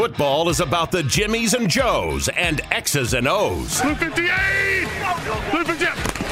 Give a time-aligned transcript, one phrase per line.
[0.00, 3.82] Football is about the Jimmies and Joes and X's and O's.
[3.82, 4.88] Blue 58!
[5.50, 5.88] Blue 58!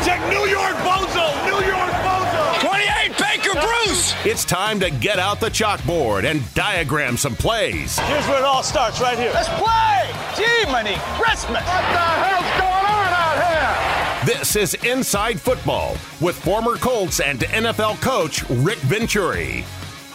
[0.07, 1.45] Check New York Bozo!
[1.45, 2.61] New York Bozo!
[2.67, 4.15] 28 Baker Bruce!
[4.25, 7.99] It's time to get out the chalkboard and diagram some plays.
[7.99, 9.32] Here's where it all starts, right here.
[9.35, 10.14] Let's play!
[10.35, 11.61] Gee, money, Christmas!
[11.61, 14.35] What the hell's going on out here?
[14.35, 19.66] This is Inside Football with former Colts and NFL coach Rick Venturi.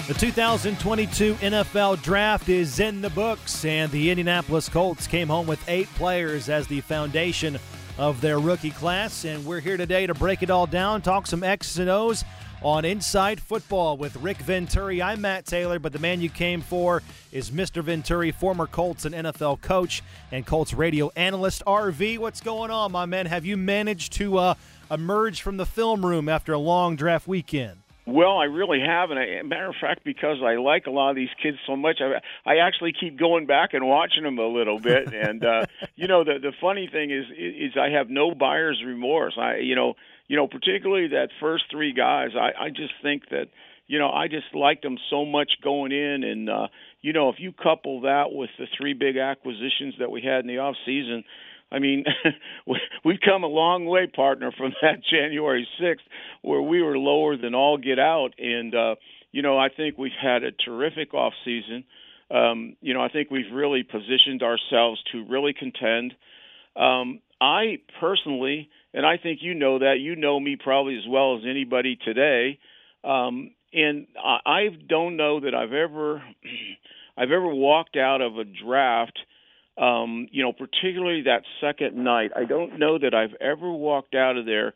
[0.06, 5.64] The 2022 NFL Draft is in the books, and the Indianapolis Colts came home with
[5.70, 7.58] eight players as the foundation
[7.98, 9.24] of their rookie class.
[9.24, 12.26] And we're here today to break it all down, talk some X's and O's
[12.62, 15.02] on Inside Football with Rick Venturi.
[15.02, 17.02] I'm Matt Taylor, but the man you came for
[17.32, 17.82] is Mr.
[17.82, 21.64] Venturi, former Colts and NFL coach and Colts radio analyst.
[21.66, 23.28] RV, what's going on, my man?
[23.28, 24.56] Have you managed to uh,
[24.92, 27.83] emerge from the film room after a long draft weekend?
[28.06, 29.18] Well, I really haven't.
[29.18, 32.20] I, matter of fact, because I like a lot of these kids so much, I,
[32.50, 35.14] I actually keep going back and watching them a little bit.
[35.14, 35.66] and uh,
[35.96, 39.36] you know, the the funny thing is, is I have no buyer's remorse.
[39.40, 39.94] I, you know,
[40.28, 42.32] you know, particularly that first three guys.
[42.36, 43.48] I, I just think that,
[43.88, 46.68] you know, I just liked them so much going in, and uh,
[47.02, 50.48] you know, if you couple that with the three big acquisitions that we had in
[50.48, 51.24] the off season
[51.74, 52.06] I mean,
[53.04, 55.98] we've come a long way, partner, from that January 6th
[56.44, 58.30] where we were lower than all get out.
[58.38, 58.96] And, uh,
[59.32, 61.84] you know, I think we've had a terrific off season.
[62.30, 66.14] Um, you know, I think we've really positioned ourselves to really contend.
[66.76, 71.38] Um, I personally, and I think you know that, you know me probably as well
[71.38, 72.60] as anybody today.
[73.04, 76.24] Um, and I, I don't know that I've ever,
[77.18, 79.18] I've ever walked out of a draft–
[79.78, 82.32] um, you know, particularly that second night.
[82.36, 84.74] I don't know that I've ever walked out of there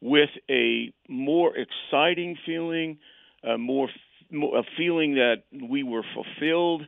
[0.00, 2.98] with a more exciting feeling,
[3.44, 3.88] a more
[4.30, 6.82] a feeling that we were fulfilled,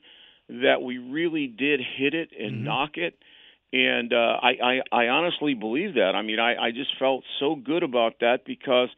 [0.49, 2.65] that we really did hit it and mm-hmm.
[2.65, 3.19] knock it.
[3.73, 6.13] And uh, I, I, I honestly believe that.
[6.15, 8.89] I mean, I, I just felt so good about that because,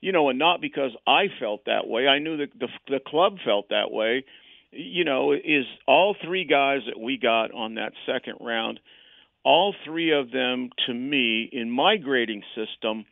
[0.00, 2.06] you know, and not because I felt that way.
[2.06, 4.24] I knew that the, the club felt that way
[4.70, 8.80] you know, is all three guys that we got on that second round,
[9.44, 13.06] all three of them, to me, in my grading system,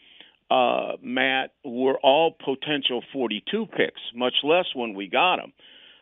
[0.51, 5.53] uh, Matt, were all potential 42 picks, much less when we got them.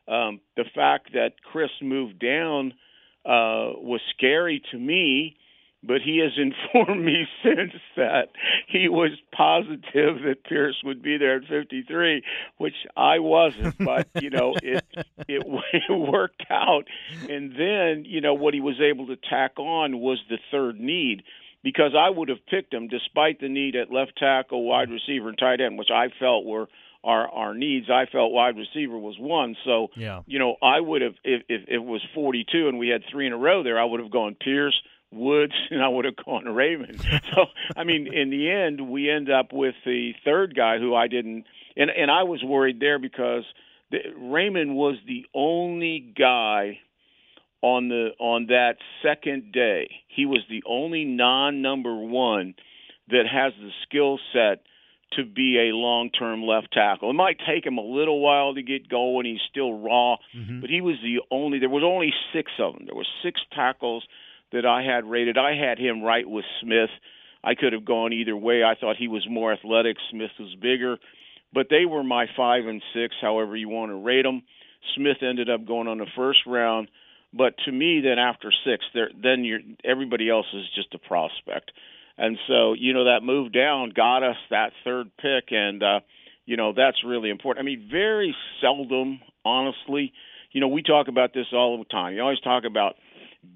[0.06, 2.72] Um, the fact that Chris moved down
[3.25, 5.36] uh, was scary to me
[5.87, 8.28] but he has informed me since that
[8.69, 12.22] he was positive that Pierce would be there at 53,
[12.59, 13.77] which I wasn't.
[13.78, 14.84] But you know, it
[15.28, 16.84] it, it worked out.
[17.28, 21.22] And then you know what he was able to tack on was the third need
[21.62, 25.39] because I would have picked him despite the need at left tackle, wide receiver, and
[25.39, 26.69] tight end, which I felt were
[27.03, 27.91] our our needs.
[27.91, 29.56] I felt wide receiver was one.
[29.65, 30.21] So yeah.
[30.27, 33.27] you know, I would have if, if, if it was 42 and we had three
[33.27, 34.81] in a row there, I would have gone Pierce.
[35.15, 37.01] Woods, and I would have gone Raimann.
[37.35, 41.09] So, I mean, in the end, we end up with the third guy who I
[41.09, 41.45] didn't,
[41.77, 43.45] and and I was worried there because
[43.91, 46.79] the, Raimann was the only guy
[47.63, 49.91] on the on that second day.
[50.09, 52.55] He was the only non-number one
[53.09, 54.63] that has the skill set
[55.13, 57.11] to be a long-term left tackle.
[57.11, 59.27] It might take him a little while to get going.
[59.27, 60.61] He's still raw, mm-hmm.
[60.61, 61.59] but he was the only.
[61.59, 62.85] There was only six of them.
[62.87, 64.05] There were six tackles
[64.54, 65.37] that I had rated.
[65.37, 66.91] I had him right with Smith.
[67.42, 68.62] I could have gone either way.
[68.62, 69.97] I thought he was more athletic.
[70.10, 70.97] Smith was bigger,
[71.53, 74.42] but they were my five and six, however you want to rate them.
[74.94, 76.88] Smith ended up going on the first round,
[77.32, 81.72] but to me, then after six, then you're everybody else is just a prospect,
[82.16, 86.00] and so you know that move down got us that third pick, and uh,
[86.47, 87.65] you know that's really important.
[87.65, 90.12] I mean, very seldom, honestly,
[90.53, 92.15] you know we talk about this all the time.
[92.15, 92.94] You always talk about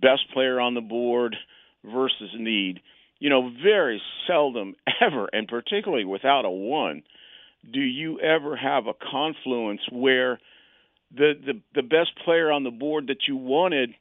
[0.01, 1.37] best player on the board
[1.85, 2.81] versus need.
[3.19, 7.03] You know, very seldom ever, and particularly without a one,
[7.71, 10.39] do you ever have a confluence where
[11.15, 13.95] the the, the best player on the board that you wanted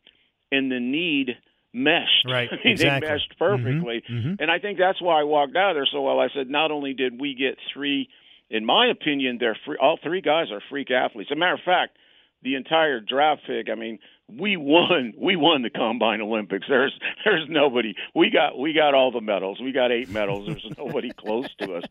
[0.51, 1.37] and the need
[1.73, 2.25] meshed.
[2.27, 3.07] Right, I mean, exactly.
[3.07, 4.13] They meshed perfectly, mm-hmm.
[4.13, 4.41] Mm-hmm.
[4.41, 6.19] and I think that's why I walked out of there so well.
[6.19, 8.09] I said, not only did we get three,
[8.49, 11.29] in my opinion, they're free, all three guys are freak athletes.
[11.31, 11.97] As a matter of fact,
[12.43, 13.69] the entire draft pick.
[13.69, 15.13] I mean, we won.
[15.17, 16.65] We won the Combine Olympics.
[16.67, 17.95] There's there's nobody.
[18.13, 19.59] We got we got all the medals.
[19.61, 20.47] We got eight medals.
[20.47, 21.83] There's nobody close to us,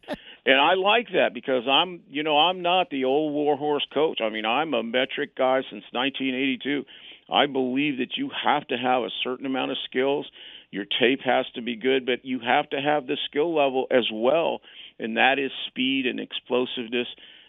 [0.44, 4.21] and I like that because I'm you know I'm not the old warhorse coach.
[4.21, 6.85] I mean I'm a metric guy since 1982.
[7.33, 10.31] I believe that you have to have a certain amount of skills.
[10.71, 14.05] Your tape has to be good, but you have to have the skill level as
[14.12, 14.61] well,
[14.99, 17.09] and that is speed and explosiveness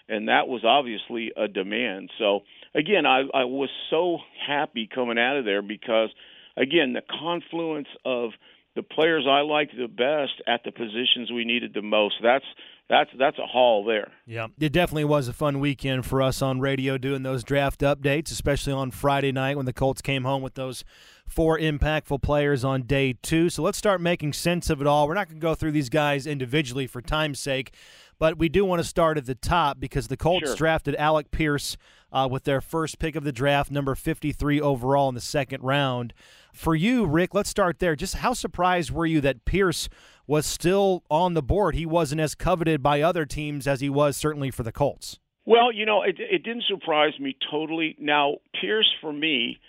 [0.10, 2.10] and that was obviously a demand.
[2.18, 2.42] So
[2.78, 6.10] again, I, I was so happy coming out of there because
[6.56, 8.32] again, the confluence of
[8.76, 12.16] the players I liked the best at the positions we needed the most.
[12.22, 12.46] That's
[12.90, 14.12] that's that's a haul there.
[14.26, 18.32] Yeah, it definitely was a fun weekend for us on radio doing those draft updates,
[18.32, 20.86] especially on Friday night when the Colts came home with those
[21.28, 23.50] four impactful players on day two.
[23.50, 25.08] So let's start making sense of it all.
[25.08, 27.74] We're not going to go through these guys individually for time's sake,
[28.20, 30.56] but we do want to start at the top because the Colts Sure.
[30.56, 31.76] drafted Alec Pierce
[32.12, 36.14] uh, with their first pick of the draft, number 53 overall in the second round.
[36.54, 37.96] For you, Rick, let's start there.
[37.96, 39.90] Just how surprised were you that Pierce
[40.26, 41.76] was still on the board?
[41.76, 45.20] He wasn't as coveted by other teams as he was certainly for the Colts.
[45.46, 47.96] Well, you know, it, it didn't surprise me totally.
[48.00, 49.60] Now, Pierce for me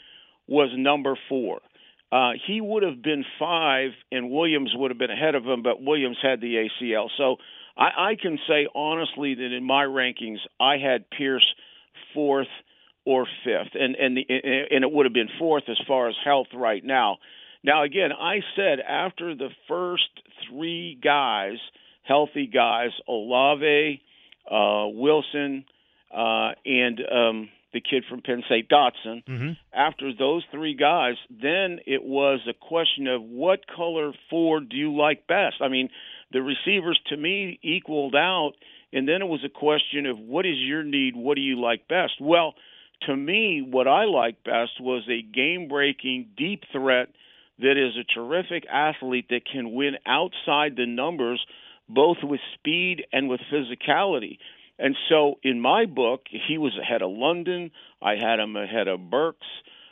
[0.46, 1.60] was number four.
[2.10, 5.82] Uh, he would have been five, and Williams would have been ahead of him, but
[5.82, 7.08] Williams had the ACL.
[7.18, 7.36] So
[7.76, 11.46] I, I can say honestly that in my rankings, I had Pierce
[12.18, 12.48] fourth
[13.04, 16.48] or fifth, and and the, and it would have been fourth as far as health
[16.52, 17.18] right now.
[17.62, 20.10] Now again, I said after the first
[20.48, 21.58] three guys,
[22.02, 24.02] healthy guys, Olave,
[24.50, 25.64] uh, Wilson,
[26.12, 29.24] uh, and um, the kid from Penn State, Dotson.
[29.24, 29.52] Mm-hmm.
[29.72, 34.96] After those three guys, then it was a question of what color Ford do you
[34.96, 35.56] like best?
[35.60, 35.90] I mean,
[36.32, 38.52] the receivers to me equaled out,
[38.92, 41.14] and then it was a question of what is your need?
[41.16, 42.14] What do you like best?
[42.20, 42.54] Well,
[43.06, 47.08] to me, what I liked best was a game breaking, deep threat
[47.58, 51.44] that is a terrific athlete that can win outside the numbers,
[51.88, 54.38] both with speed and with physicality.
[54.78, 57.72] And so in my book, he was ahead of London.
[58.00, 59.46] I had him ahead of Burks.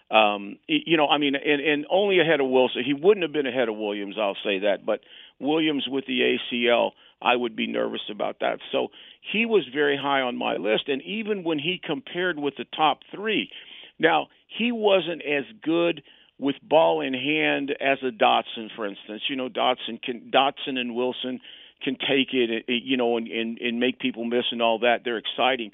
[0.09, 2.85] Um, you know, I mean, and, and only ahead of Wilson.
[2.85, 4.87] He wouldn't have been ahead of Williams, I'll say that.
[4.87, 5.01] But
[5.41, 8.59] Williams with the ACL, I would be nervous about that.
[8.73, 8.89] So
[9.33, 10.89] he was very high on my list.
[10.89, 13.51] And even when he compared with the top three,
[13.99, 16.03] now he wasn't as good
[16.39, 19.23] with ball in hand as a Dotson, for instance.
[19.29, 21.41] You know, Dotson can Dotson and Wilson
[21.83, 24.99] can take it, eh, you know, and, and and make people miss and all that.
[25.05, 25.73] They're exciting.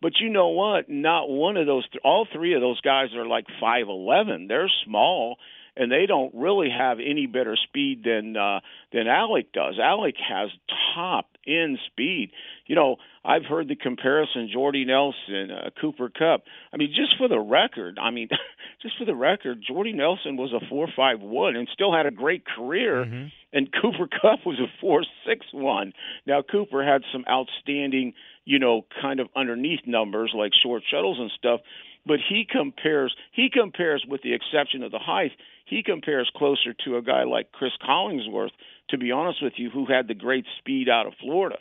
[0.00, 0.88] But you know what?
[0.88, 1.86] Not one of those.
[2.04, 4.46] All three of those guys are like five eleven.
[4.48, 5.38] They're small,
[5.76, 8.60] and they don't really have any better speed than uh,
[8.92, 9.78] than Alec does.
[9.82, 10.50] Alec has
[10.94, 12.30] top end speed.
[12.66, 16.44] You know, I've heard the comparison: Jordy Nelson, uh, Cooper Kupp.
[16.72, 18.28] I mean, just for the record, I mean,
[18.82, 22.10] just for the record, Jordy Nelson was a four five one and still had a
[22.10, 23.04] great career.
[23.04, 23.26] Mm-hmm.
[23.52, 25.92] And Cooper Kupp was a four six one.
[26.26, 31.30] Now Cooper had some outstanding, you know, kind of underneath numbers like short shuttles and
[31.36, 31.60] stuff,
[32.06, 35.32] but he compares he compares with the exception of the height,
[35.64, 38.50] he compares closer to a guy like Cris Collinsworth,
[38.90, 41.56] to be honest with you, who had the great speed out of Florida.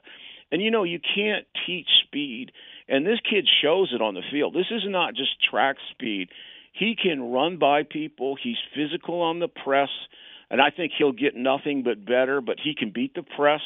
[0.52, 2.52] And you know, you can't teach speed,
[2.88, 4.54] and this kid shows it on the field.
[4.54, 6.30] This is not just track speed.
[6.74, 8.36] He can run by people.
[8.42, 9.90] He's physical on the press,
[10.50, 13.62] and I think he'll get nothing but better, but he can beat the press.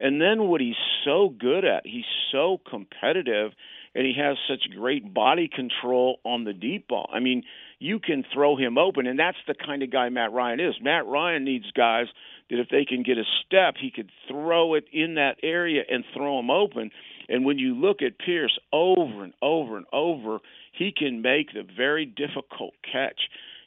[0.00, 3.52] And then what he's so good at, he's so competitive
[3.94, 7.08] and he has such great body control on the deep ball.
[7.12, 7.42] I mean,
[7.78, 10.74] you can throw him open, and that's the kind of guy Matt Ryan is.
[10.82, 12.06] Matt Ryan needs guys
[12.50, 16.04] that if they can get a step, he could throw it in that area and
[16.14, 16.90] throw him open.
[17.28, 20.38] And when you look at Pierce over and over and over,
[20.72, 23.20] he can make the very difficult catch.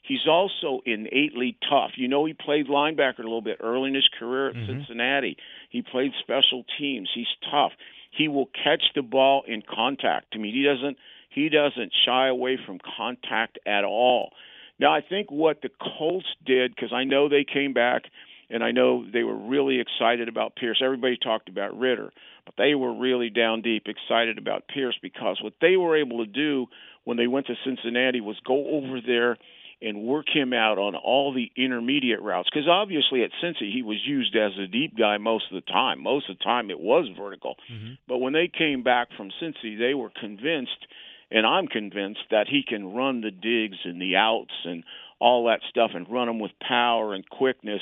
[0.03, 1.91] He's also innately tough.
[1.96, 4.80] You know, he played linebacker a little bit early in his career at mm-hmm.
[4.80, 5.38] Cincinnati.
[5.70, 7.10] He played special teams.
[7.13, 7.72] He's tough.
[8.10, 10.34] He will catch the ball in contact.
[10.34, 10.98] I mean, he doesn't
[11.33, 14.31] he doesn't shy away from contact at all.
[14.79, 18.03] Now, I think what the Colts did because I know they came back
[18.50, 20.81] and I know they were really excited about Pierce.
[20.83, 22.11] Everybody talked about Ridder,
[22.45, 26.31] but they were really down deep excited about Pierce because what they were able to
[26.31, 26.67] do
[27.03, 29.38] when they went to Cincinnati was go over there
[29.81, 32.50] and work him out on all the intermediate routes.
[32.51, 36.03] Because obviously at Cincy he was used as a deep guy most of the time.
[36.03, 37.55] Most of the time it was vertical.
[37.71, 37.93] Mm-hmm.
[38.07, 40.88] But when they came back from Cincy, they were convinced,
[41.31, 44.83] and I'm convinced that he can run the digs and the outs and
[45.19, 47.81] all that stuff and run them with power and quickness.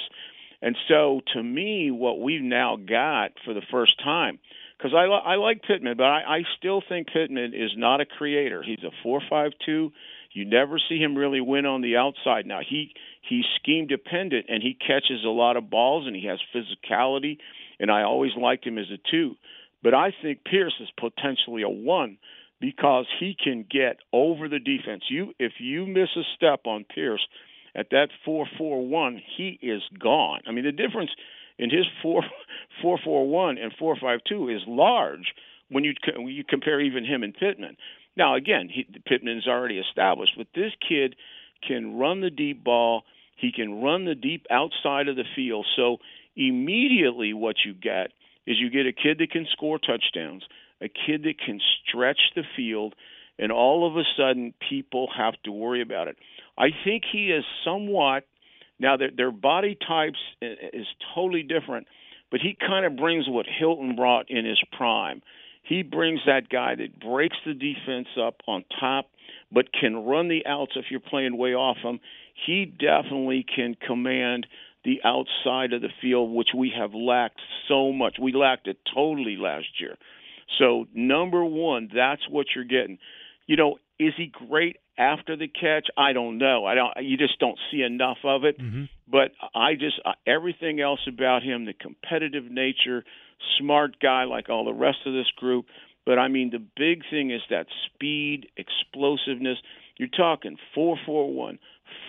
[0.61, 4.39] And so to me, what we've now got for the first time.
[4.77, 8.63] Because I, I like Pittman, but I, I still think Pittman is not a creator.
[8.63, 9.91] He's a four-five-two.
[10.31, 12.45] You never see him really win on the outside.
[12.45, 12.93] Now he
[13.27, 17.37] he's scheme dependent and he catches a lot of balls and he has physicality
[17.79, 19.35] and I always liked him as a two.
[19.81, 22.17] But I think Pierce is potentially a one
[22.61, 25.03] because he can get over the defense.
[25.09, 27.25] You if you miss a step on Pierce
[27.75, 30.41] at that four four one, he is gone.
[30.47, 31.11] I mean the difference
[31.57, 32.23] in his four
[32.81, 35.33] four four one and four five two is large.
[35.69, 37.77] when you when you compare even him and Pittman.
[38.17, 41.15] Now again, he, Pittman's already established, but this kid
[41.65, 43.03] can run the deep ball.
[43.35, 45.65] He can run the deep outside of the field.
[45.75, 45.97] So
[46.35, 48.11] immediately, what you get
[48.45, 50.43] is you get a kid that can score touchdowns,
[50.81, 52.95] a kid that can stretch the field,
[53.37, 56.17] and all of a sudden people have to worry about it.
[56.57, 58.25] I think he is somewhat
[58.79, 61.87] now their their body types is totally different,
[62.31, 65.21] but he kind of brings what Hilton brought in his prime.
[65.63, 69.09] He brings that guy that breaks the defense up on top,
[69.51, 71.99] but can run the outs if you're playing way off him.
[72.45, 74.47] He definitely can command
[74.85, 78.15] the outside of the field, which we have lacked so much.
[78.19, 79.95] We lacked it totally last year.
[80.57, 82.97] So number one, that's what you're getting.
[83.47, 85.87] You know, is he great after the catch?
[85.97, 86.65] I don't know.
[86.65, 86.93] I don't.
[87.01, 88.59] You just don't see enough of it.
[88.59, 88.83] Mm-hmm.
[89.07, 93.03] But I just uh, everything else about him, the competitive nature,
[93.59, 95.65] smart guy like all the rest of this group.
[96.05, 99.57] But I mean, the big thing is that speed, explosiveness.
[99.97, 101.59] You're talking four four one,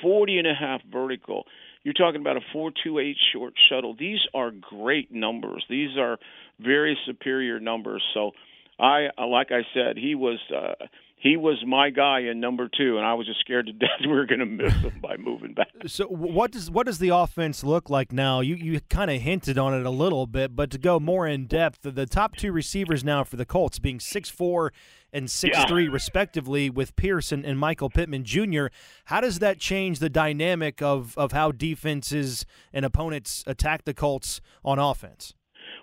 [0.02, 1.44] forty and a half vertical.
[1.82, 3.96] You're talking about a 428 short shuttle.
[3.98, 5.64] These are great numbers.
[5.68, 6.18] These are
[6.58, 8.02] very superior numbers.
[8.14, 8.32] So,
[8.78, 10.86] I like I said, he was uh,
[11.20, 14.08] he was my guy in number two, and I was just scared to death we
[14.08, 15.68] were going to miss him by moving back.
[15.86, 18.40] So, what does what does the offense look like now?
[18.40, 21.46] You you kind of hinted on it a little bit, but to go more in
[21.46, 24.72] depth, the, the top two receivers now for the Colts being six four
[25.12, 25.66] and six yeah.
[25.66, 28.66] three respectively, with Pierce and Michael Pittman Jr.
[29.06, 34.40] How does that change the dynamic of of how defenses and opponents attack the Colts
[34.64, 35.34] on offense?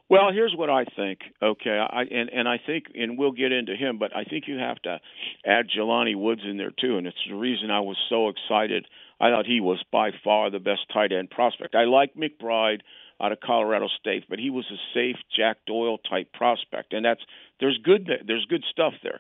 [0.10, 1.20] Well, here's what I think.
[1.42, 4.58] Okay, I and and I think, and we'll get into him, but I think you
[4.58, 5.00] have to
[5.46, 8.86] add Jelani Woods in there too, and it's the reason I was so excited.
[9.20, 11.76] I thought he was by far the best tight end prospect.
[11.76, 12.82] I like McBride
[13.20, 17.22] out of Colorado State, but he was a safe Jack Doyle type prospect, and that's
[17.60, 19.20] there's good there's good stuff there.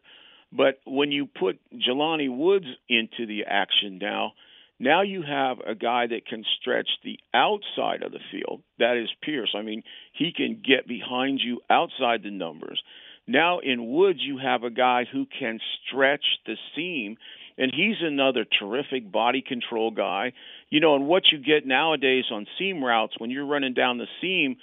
[0.54, 4.32] But when you put Jelani Woods into the action now,
[4.80, 8.62] now you have a guy that can stretch the outside of the field.
[8.78, 9.56] That is Pierce.
[9.58, 12.82] I mean, he can get behind you outside the numbers.
[13.28, 17.18] Now in Woods, you have a guy who can stretch the seam,
[17.58, 20.34] and he's another terrific body control guy.
[20.70, 24.08] You know, and what you get nowadays on seam routes when you're running down the
[24.22, 24.58] seam,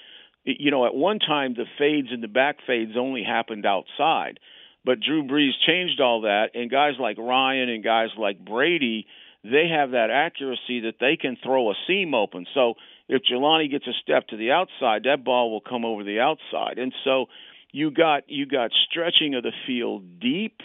[0.44, 4.38] you know, at one time the fades and the back fades only happened outside.
[4.84, 9.08] But Drew Brees changed all that, and guys like Ryan and guys like Brady–
[9.44, 12.46] they have that accuracy that they can throw a seam open.
[12.54, 12.74] So
[13.08, 16.78] if Jelani gets a step to the outside, that ball will come over the outside.
[16.78, 17.26] And so
[17.70, 20.60] you got you got stretching of the field deep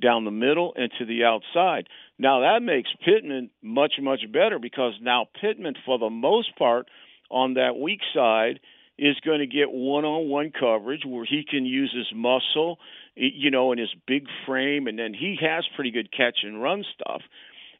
[0.00, 1.88] down the middle and to the outside.
[2.18, 6.86] Now that makes Pittman much much better because now Pittman for the most part
[7.30, 8.60] on that weak side
[8.98, 12.78] is going to get one-on-one coverage where he can use his muscle,
[13.14, 16.82] you know, and his big frame and then he has pretty good catch and run
[16.94, 17.20] stuff.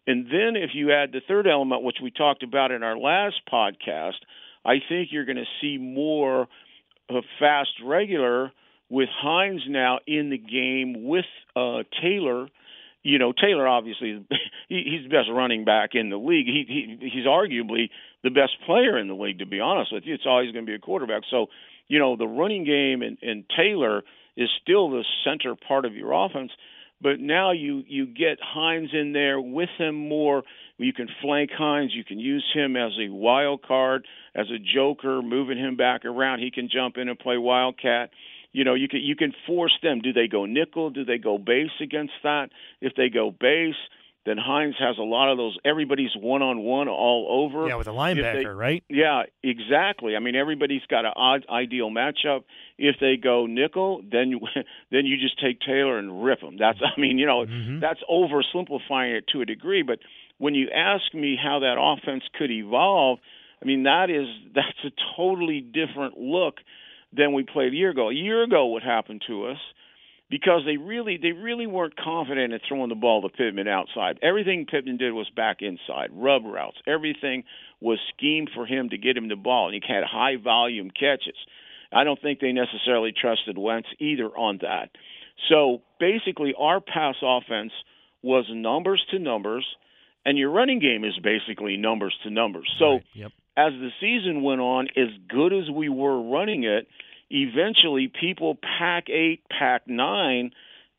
[0.07, 3.41] And then if you add the third element, which we talked about in our last
[3.53, 4.21] podcast,
[4.65, 6.49] I think you're going to see more
[7.09, 8.53] of fast regular
[8.89, 12.49] with Hines now in the game with uh, Taylor.
[13.03, 14.25] You know, Taylor obviously
[14.69, 16.47] he's the best running back in the league.
[16.47, 17.91] He, he he's arguably
[18.23, 19.39] the best player in the league.
[19.41, 21.23] To be honest with you, it's always going to be a quarterback.
[21.31, 21.47] So,
[21.89, 24.03] you know, the running game and, and Taylor
[24.37, 26.51] is still the center part of your offense.
[27.01, 30.43] But now you you get Hines in there with him more.
[30.79, 31.93] You can flank Hines.
[31.95, 36.41] You can use him as a wild card, as a joker, moving him back around.
[36.41, 38.11] He can jump in and play wildcat.
[38.53, 40.01] You know, you can you can force them.
[40.01, 40.91] Do they go nickel?
[40.91, 42.49] Do they go base against that?
[42.81, 43.75] If they go base,
[44.27, 45.57] then Hines has a lot of those.
[45.65, 47.69] Everybody's one on one all over.
[47.69, 48.83] Yeah, with a linebacker, they, right?
[48.89, 50.17] Yeah, exactly.
[50.17, 52.43] I mean, everybody's got an odd, ideal matchup.
[52.77, 54.41] If they go nickel, then you
[54.91, 56.57] then you just take Taylor and rip him.
[56.59, 57.79] That's I mean, you know, mm-hmm.
[57.79, 59.83] that's oversimplifying it to a degree.
[59.83, 60.01] But
[60.39, 63.21] when you ask me how that offense could evolve,
[63.63, 66.57] I mean that is that's a totally different look
[67.13, 68.11] than we played a year ago.
[68.11, 69.59] A year ago, what happened to us?
[70.29, 74.19] Because they really they really weren't confident in throwing the ball to Pittman outside.
[74.23, 76.79] Everything Pittman did was back inside, rub routes.
[76.87, 77.45] Everything
[77.81, 81.37] was schemed for him to get him the ball, and he had high volume catches.
[81.93, 84.91] I don't think they necessarily trusted Wentz either on that.
[85.49, 87.73] So basically, our pass offense
[88.23, 89.65] was numbers to numbers,
[90.25, 92.69] and your running game is basically numbers to numbers.
[92.81, 93.05] So right.
[93.15, 93.33] yep.
[93.57, 96.89] as the season went on, as good as we were running it
[97.31, 100.51] eventually people pack eight, pack nine,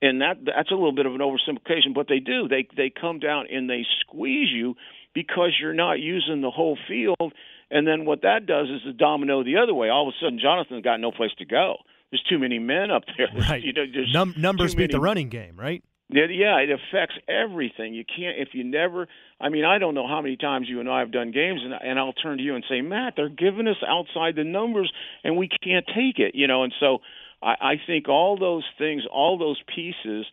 [0.02, 2.48] and that that's a little bit of an oversimplification, but they do.
[2.48, 4.76] They they come down and they squeeze you
[5.14, 7.34] because you're not using the whole field.
[7.70, 9.90] And then what that does is the domino the other way.
[9.90, 11.78] All of a sudden, Jonathan's got no place to go.
[12.12, 13.28] there's too many men up there.
[13.50, 13.62] Right.
[13.64, 15.84] You know, Num- numbers beat the running game, right?
[16.10, 17.94] Yeah, yeah, it affects everything.
[17.94, 19.08] You can't if you never.
[19.40, 21.74] I mean, I don't know how many times you and I have done games, and
[21.74, 24.92] and I'll turn to you and say, Matt, they're giving us outside the numbers,
[25.24, 26.34] and we can't take it.
[26.34, 27.00] You know, and so
[27.42, 30.26] I, I think all those things, all those pieces,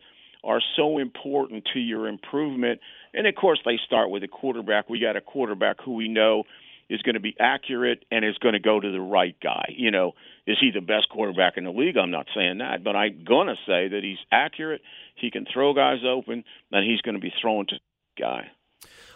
[0.43, 2.79] are so important to your improvement.
[3.13, 4.89] And of course, they start with a quarterback.
[4.89, 6.43] We got a quarterback who we know
[6.89, 9.73] is going to be accurate and is going to go to the right guy.
[9.75, 10.13] You know,
[10.45, 11.97] is he the best quarterback in the league?
[11.97, 14.81] I'm not saying that, but I'm going to say that he's accurate.
[15.15, 17.75] He can throw guys open, and he's going to be throwing to
[18.19, 18.51] guy.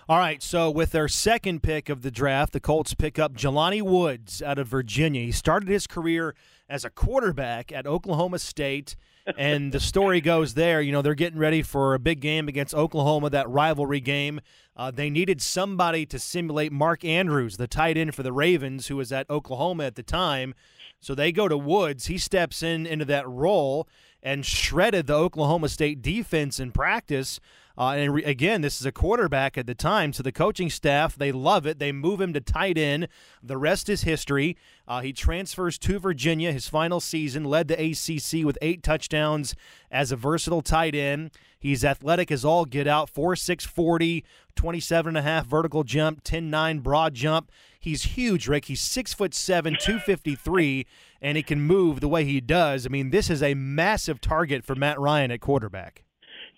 [0.09, 3.83] All right, so with their second pick of the draft, the Colts pick up Jelani
[3.83, 5.21] Woods out of Virginia.
[5.21, 6.33] He started his career
[6.67, 8.95] as a quarterback at Oklahoma State,
[9.37, 10.81] and the story goes there.
[10.81, 14.41] You know, they're getting ready for a big game against Oklahoma, that rivalry game.
[14.75, 18.95] Uh, they needed somebody to simulate Mark Andrews, the tight end for the Ravens, who
[18.95, 20.55] was at Oklahoma at the time.
[20.99, 22.07] So they go to Woods.
[22.07, 23.87] He steps in into that role
[24.23, 27.39] and shredded the Oklahoma State defense in practice.
[27.79, 31.15] Uh, and re- again, this is a quarterback at the time, so the coaching staff
[31.15, 31.79] they love it.
[31.79, 33.07] They move him to tight end.
[33.41, 34.57] The rest is history.
[34.85, 36.51] Uh, he transfers to Virginia.
[36.51, 39.55] His final season led the ACC with eight touchdowns
[39.89, 41.31] as a versatile tight end.
[41.57, 46.83] He's athletic as all get out 4'6", 40, 27 and a half vertical jump, 10'9
[46.83, 47.49] broad jump.
[47.79, 48.65] He's huge, Rick.
[48.65, 50.85] He's six foot seven, 253,
[51.21, 52.85] and he can move the way he does.
[52.85, 56.03] I mean, this is a massive target for Matt Ryan at quarterback.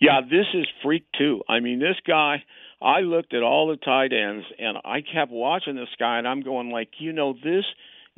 [0.01, 1.43] Yeah, this is freak too.
[1.47, 2.43] I mean, this guy.
[2.81, 6.41] I looked at all the tight ends, and I kept watching this guy, and I'm
[6.41, 7.63] going like, you know, this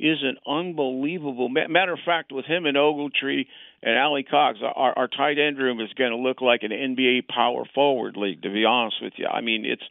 [0.00, 1.50] is an unbelievable.
[1.50, 3.44] Matter of fact, with him and Ogletree
[3.82, 7.64] and Alie-Cox, our, our tight end room is going to look like an NBA power
[7.74, 8.40] forward league.
[8.42, 9.84] To be honest with you, I mean, it's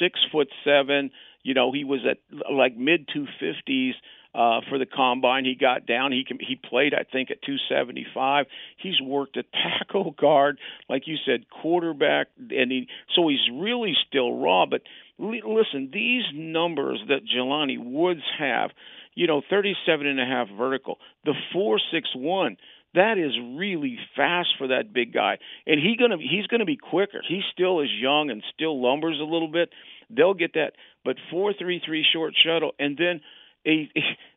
[0.00, 1.10] six foot seven.
[1.42, 2.16] You know, he was at
[2.50, 3.94] like mid two fifties
[4.36, 5.44] uh, for the combine.
[5.44, 6.12] He got down.
[6.12, 8.46] He can, he played, I think, at 275.
[8.76, 14.38] He's worked at tackle guard, like you said, quarterback, and he so he's really still
[14.38, 14.66] raw.
[14.66, 14.82] But
[15.18, 18.70] li- listen, these numbers that Jelani Woods have,
[19.14, 22.58] you know, 37 and a half vertical, the 461.
[22.94, 27.22] That is really fast for that big guy, and he gonna he's gonna be quicker.
[27.26, 29.70] He still is young and still lumbers a little bit.
[30.08, 30.72] They'll get that,
[31.04, 33.20] but four three three short shuttle, and then
[33.66, 33.90] a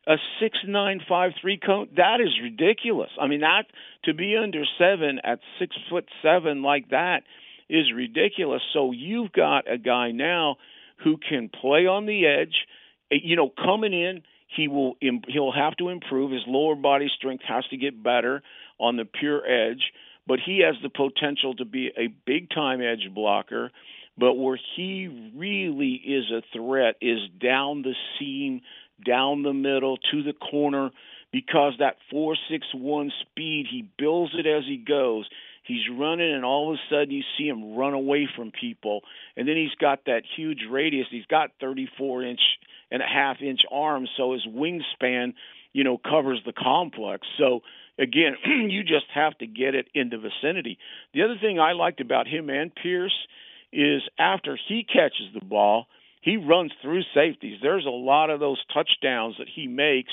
[0.06, 3.10] a six nine five three cone that is ridiculous.
[3.20, 3.64] I mean that
[4.04, 7.22] to be under seven at six foot seven like that
[7.68, 8.62] is ridiculous.
[8.72, 10.56] So you've got a guy now
[11.04, 12.54] who can play on the edge.
[13.12, 14.22] Uh, you know, coming in,
[14.54, 16.32] he will he'll have to improve.
[16.32, 18.42] His lower body strength has to get better
[18.78, 19.92] on the pure edge,
[20.26, 23.70] but he has the potential to be a big time edge blocker.
[24.18, 28.60] But where he really is a threat is down the seam
[29.04, 30.90] down the middle to the corner
[31.32, 35.28] because that 461 speed, he builds it as he goes.
[35.64, 39.02] He's running, and all of a sudden you see him run away from people.
[39.36, 41.06] And then he's got that huge radius.
[41.10, 42.40] He's got 34 inch
[42.90, 45.34] and a half inch arms, so his wingspan,
[45.72, 47.26] you know, covers the complex.
[47.38, 47.60] So
[47.98, 48.34] again,
[48.68, 50.78] you just have to get it in the vicinity.
[51.14, 53.14] The other thing I liked about him and Pierce
[53.72, 55.86] is after he catches the ball–
[56.20, 57.58] he runs through safeties.
[57.62, 60.12] There's a lot of those touchdowns that he makes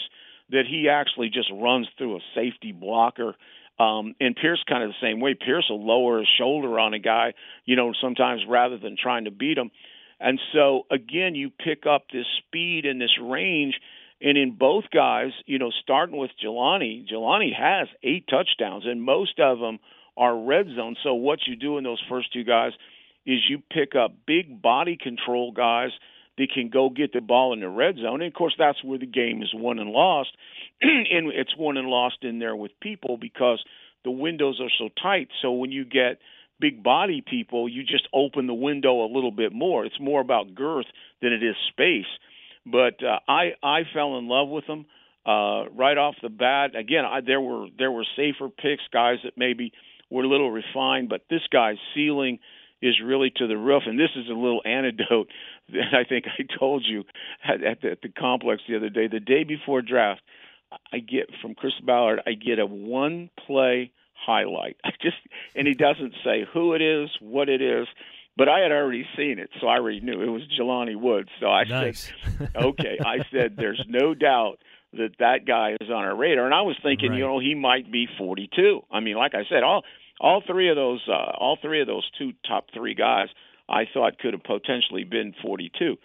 [0.49, 3.35] that he actually just runs through a safety blocker.
[3.79, 5.35] Um, and Pierce kind of the same way.
[5.35, 7.33] Pierce will lower his shoulder on a guy,
[7.65, 9.71] you know, sometimes rather than trying to beat him.
[10.19, 13.75] And so again, you pick up this speed and this range.
[14.19, 19.39] And in both guys, you know, starting with Jelani, Jelani has eight touchdowns, and most
[19.39, 19.77] of them
[20.15, 20.95] are red zone.
[21.03, 22.71] So what you do in those first two guys
[23.27, 25.91] is you pick up big body control guys
[26.37, 28.21] that can go get the ball in the red zone.
[28.21, 30.29] And of course, that's where the game is won and lost.
[30.81, 33.63] and it's won and lost in there with people because
[34.03, 35.27] the windows are so tight.
[35.41, 36.19] So when you get
[36.59, 39.85] big body people, you just open the window a little bit more.
[39.85, 40.85] It's more about girth
[41.21, 42.05] than it is space.
[42.65, 44.85] But uh, I I fell in love with them
[45.25, 46.75] uh, right off the bat.
[46.75, 49.71] Again, I, there were there were safer picks, guys that maybe
[50.09, 52.39] were a little refined, but this guy's ceiling
[52.81, 53.83] is really to the roof.
[53.85, 55.27] And this is a little anecdote
[55.69, 57.03] that I think I told you
[57.43, 59.07] at, at, the, at the complex the other day.
[59.07, 60.21] The day before draft,
[60.91, 64.77] I get from Chris Ballard, I get a one play highlight.
[64.83, 65.17] I just
[65.55, 67.87] and he doesn't say who it is, what it is,
[68.35, 71.29] but I had already seen it, so I already knew it was Jelani Woods.
[71.39, 72.11] So I nice.
[72.37, 74.59] said, okay, I said there's no doubt
[74.93, 77.17] that that guy is on our radar, and I was thinking, right.
[77.17, 78.81] you know, he might be 42.
[78.91, 79.83] I mean, like I said, all
[80.19, 83.27] all three of those, uh, all three of those two top three guys,
[83.69, 85.97] I thought could have potentially been 42.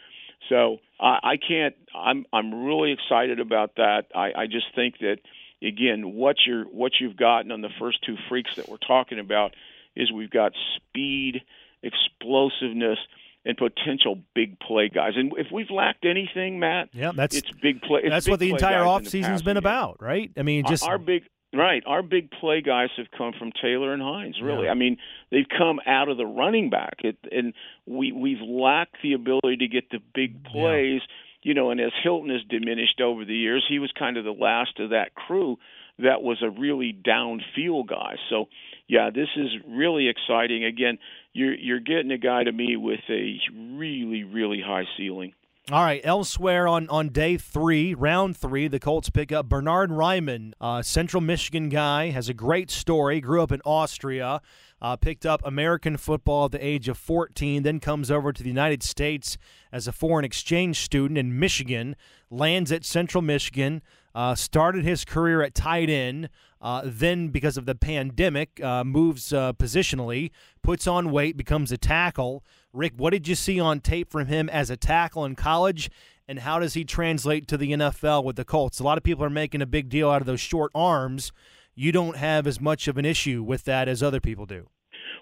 [0.49, 1.75] So I, I can't.
[1.95, 4.07] I'm I'm really excited about that.
[4.15, 5.19] I, I just think that
[5.63, 9.55] again, what you're what you've gotten on the first two freaks that we're talking about
[9.95, 11.43] is we've got speed,
[11.83, 12.99] explosiveness,
[13.45, 15.13] and potential big play guys.
[15.17, 18.01] And if we've lacked anything, Matt, yeah, that's it's big play.
[18.03, 19.59] It's that's big what the entire the offseason's been game.
[19.59, 20.31] about, right?
[20.37, 21.23] I mean, just our, our big
[21.55, 24.41] right, our big play guys have come from Taylor and Hines.
[24.43, 24.73] Really, Yeah.
[24.73, 24.97] I mean,
[25.31, 27.55] they've come out of the running back, it, and
[27.87, 31.01] we we've lacked the ability to get the big plays.
[31.43, 34.31] You know, and as Hilton has diminished over the years, he was kind of the
[34.31, 35.59] last of that crew
[35.99, 38.15] that was a really downfield guy.
[38.31, 38.47] So,
[38.87, 40.65] yeah, this is really exciting.
[40.65, 40.99] Again,
[41.33, 43.39] you're you're getting a guy to me with a
[43.77, 45.33] really really high ceiling.
[45.71, 50.55] All right, elsewhere on, on day three, round three, the Colts pick up Bernhard Raimann,
[50.61, 54.41] uh, Central Michigan guy, has a great story, grew up in Austria,
[54.81, 58.49] uh, picked up American football at the age of 14, then comes over to the
[58.49, 59.39] United States
[59.71, 61.95] as a foreign exchange student in Michigan,
[62.29, 63.83] lands at Central Michigan,
[64.17, 66.29] uh, started his career at tight end,
[66.61, 72.45] uh, then, because of the pandemic, uh, moves positionally, puts on weight, becomes a tackle.
[72.73, 75.91] Rick, what did you see on tape from him as a tackle in college,
[76.27, 78.81] and how does he translate to the NFL with the Colts?
[78.81, 81.33] A lot of people are making a big deal out of those short arms.
[81.75, 84.69] You don't have as much of an issue with that as other people do.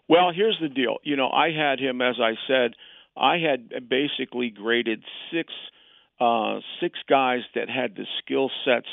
[0.08, 0.98] Well, here's the deal.
[1.02, 2.74] You know, I had him, as I said,
[3.16, 5.52] I had basically graded six
[6.20, 8.88] uh, six guys that had the skill sets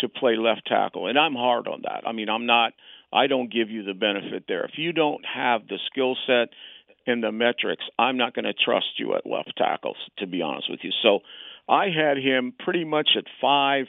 [0.00, 2.06] to play left tackle, and I'm hard on that.
[2.06, 2.74] I mean, I'm not.
[3.12, 4.64] I don't give you the benefit there.
[4.64, 6.50] If you don't have the skill set
[7.06, 9.96] and the metrics, I'm not going to trust you at left tackles.
[10.18, 11.20] To be honest with you, so
[11.68, 13.86] I had him pretty much at five.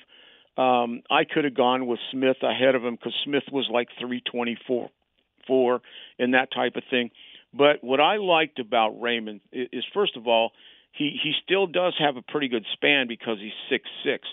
[0.58, 4.90] Um, I could have gone with Smith ahead of him because Smith was like 324
[5.48, 5.82] four
[6.20, 7.10] and that type of thing.
[7.54, 10.52] But what I liked about Raimann is, is first of all,
[10.92, 14.28] he he still does have a pretty good span because he's six six.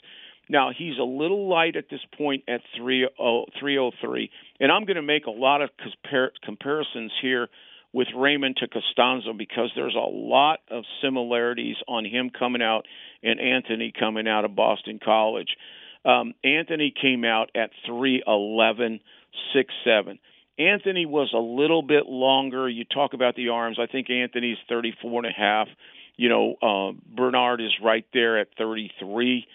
[0.49, 4.71] Now he's a little light at this point at three oh three oh three, and
[4.73, 7.49] I'm going to make a lot of compar- comparisons here
[7.95, 12.87] with Raimann to Castonzo because there's a lot of similarities on him coming out
[13.23, 15.57] and Anthony coming out of Boston College.
[16.05, 19.01] Um, Anthony came out at three eleven
[19.55, 20.19] six seven.
[20.59, 22.69] Anthony was a little bit longer.
[22.69, 23.79] You talk about the arms.
[23.81, 25.69] I think Anthony's 34 and a half.
[26.17, 29.47] You know, uh, Bernard is right there at 33.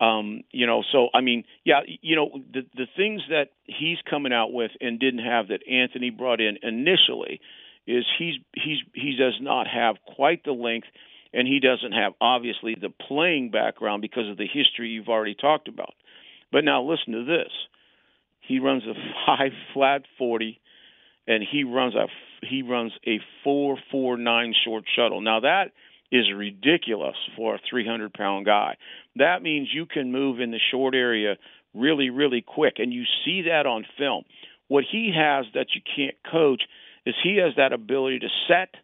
[0.00, 4.32] Um, you know, so I mean, yeah, you know, the the things that he's coming
[4.32, 7.40] out with and didn't have that Anthony brought in initially
[7.88, 10.86] is he's he's he does not have quite the length
[11.32, 15.68] and he doesn't have obviously the playing background because of the history you've already talked
[15.68, 15.94] about.
[16.52, 17.50] But now listen to this.
[18.40, 18.94] He runs a
[19.26, 20.60] five flat forty,
[21.26, 22.06] and he runs a
[22.46, 25.22] he runs a four four nine short shuttle.
[25.22, 25.72] Now that
[26.10, 28.76] is ridiculous for a 300 pound guy.
[29.16, 31.36] That means you can move in the short area
[31.74, 34.24] really really quick, and you see that on film.
[34.68, 36.62] What he has that you can't coach
[37.08, 38.74] is he has that ability to set,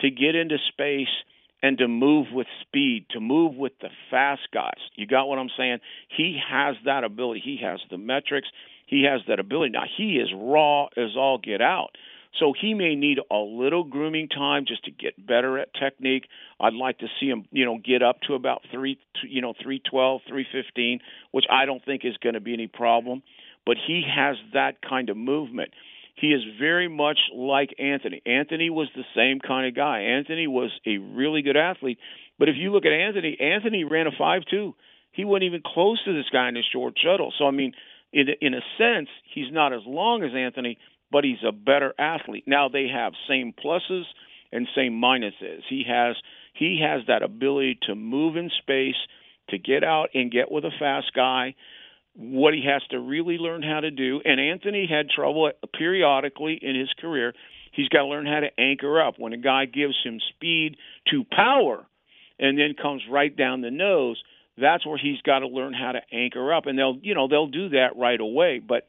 [0.00, 1.14] to get into space,
[1.62, 4.80] and to move with speed, to move with the fast guys.
[4.96, 5.78] You got what I'm saying?
[6.08, 7.40] He has that ability.
[7.44, 8.48] He has the metrics.
[8.86, 9.72] He has that ability.
[9.72, 11.90] Now he is raw as all get out.
[12.38, 16.26] So he may need a little grooming time just to get better at technique.
[16.60, 19.80] I'd like to see him, you know, get up to about three, you know, three
[19.80, 21.00] twelve, three fifteen,
[21.32, 23.22] which I don't think is going to be any problem.
[23.66, 25.72] But he has that kind of movement.
[26.20, 28.20] He is very much like Anthony.
[28.26, 30.00] Anthony was the same kind of guy.
[30.00, 31.98] Anthony was a really good athlete.
[32.38, 34.74] But if you look at Anthony, Anthony ran a five two.
[35.12, 37.32] He wasn't even close to this guy in his short shuttle.
[37.38, 37.72] So I mean,
[38.12, 40.78] in in a sense, he's not as long as Anthony,
[41.10, 42.44] but he's a better athlete.
[42.46, 44.04] Now they have same pluses
[44.52, 45.62] and same minuses.
[45.68, 46.16] He has
[46.52, 48.96] he has that ability to move in space,
[49.48, 51.54] to get out and get with a fast guy.
[52.22, 56.78] What he has to really learn how to do, and Anthony had trouble periodically in
[56.78, 57.32] his career.
[57.72, 59.14] He's got to learn how to anchor up.
[59.18, 60.76] When a guy gives him speed
[61.10, 61.86] to power,
[62.38, 64.22] and then comes right down the nose
[64.60, 66.66] that's where he's got to learn how to anchor up.
[66.66, 68.60] And they'll you know they'll do that right away.
[68.60, 68.86] But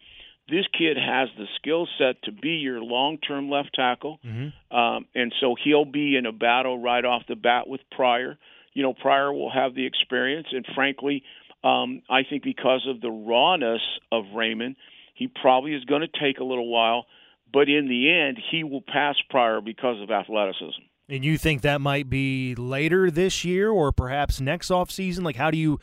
[0.50, 4.20] this kid has the skill set to be your long term left tackle.
[4.26, 4.78] Mm-hmm.
[4.78, 8.38] um, and so he'll be in a battle right off the bat with Pryor.
[8.74, 10.48] You know Pryor will have the experience.
[10.52, 11.24] And frankly
[11.63, 14.76] um, I think because of the rawness of Raimann
[15.13, 17.06] he probably is going to take a little while
[17.54, 21.82] but in the end he will pass Pryor because of athleticism And you think that
[21.82, 25.24] might be later this year or perhaps next offseason?
[25.24, 25.80] Like how do you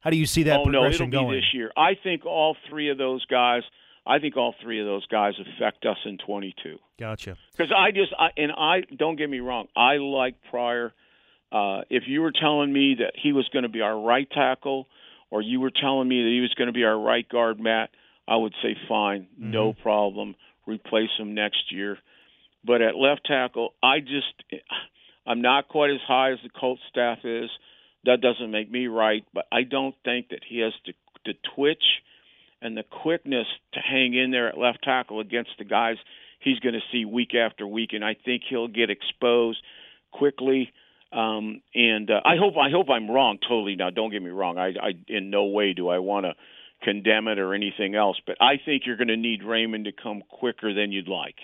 [0.00, 1.34] how do you see that oh no, progression it'll going?
[1.34, 1.70] be this year.
[1.76, 3.62] I think all three of those guys.
[4.04, 6.76] I think all three of those guys affect us in 22.
[6.98, 7.36] Gotcha.
[7.56, 9.68] Because I just I, and I don't get me wrong.
[9.76, 10.92] I like Pryor.
[11.52, 14.88] Uh, if you were telling me that he was going to be our right tackle,
[15.32, 17.88] or you were telling me that he was going to be our right guard, Matt,
[18.28, 19.50] I would say fine, mm-hmm.
[19.50, 21.96] no problem, replace him next year.
[22.64, 24.60] But at left tackle, I just
[25.26, 27.48] I'm not quite as high as the Colts staff is.
[28.04, 30.92] That doesn't make me right, but I don't think that he has the,
[31.24, 31.82] the twitch
[32.60, 35.96] and the quickness to hang in there at left tackle against the guys
[36.40, 39.58] he's going to see week after week, and I think he'll get exposed
[40.10, 40.72] quickly.
[41.12, 43.76] Um, and uh, I hope I hope I'm wrong totally.
[43.76, 44.58] Now, don't get me wrong.
[44.58, 46.32] I, I in no way do I want to
[46.82, 50.22] condemn it or anything else, but I think you're going to need Raimann to come
[50.28, 51.36] quicker than you'd like.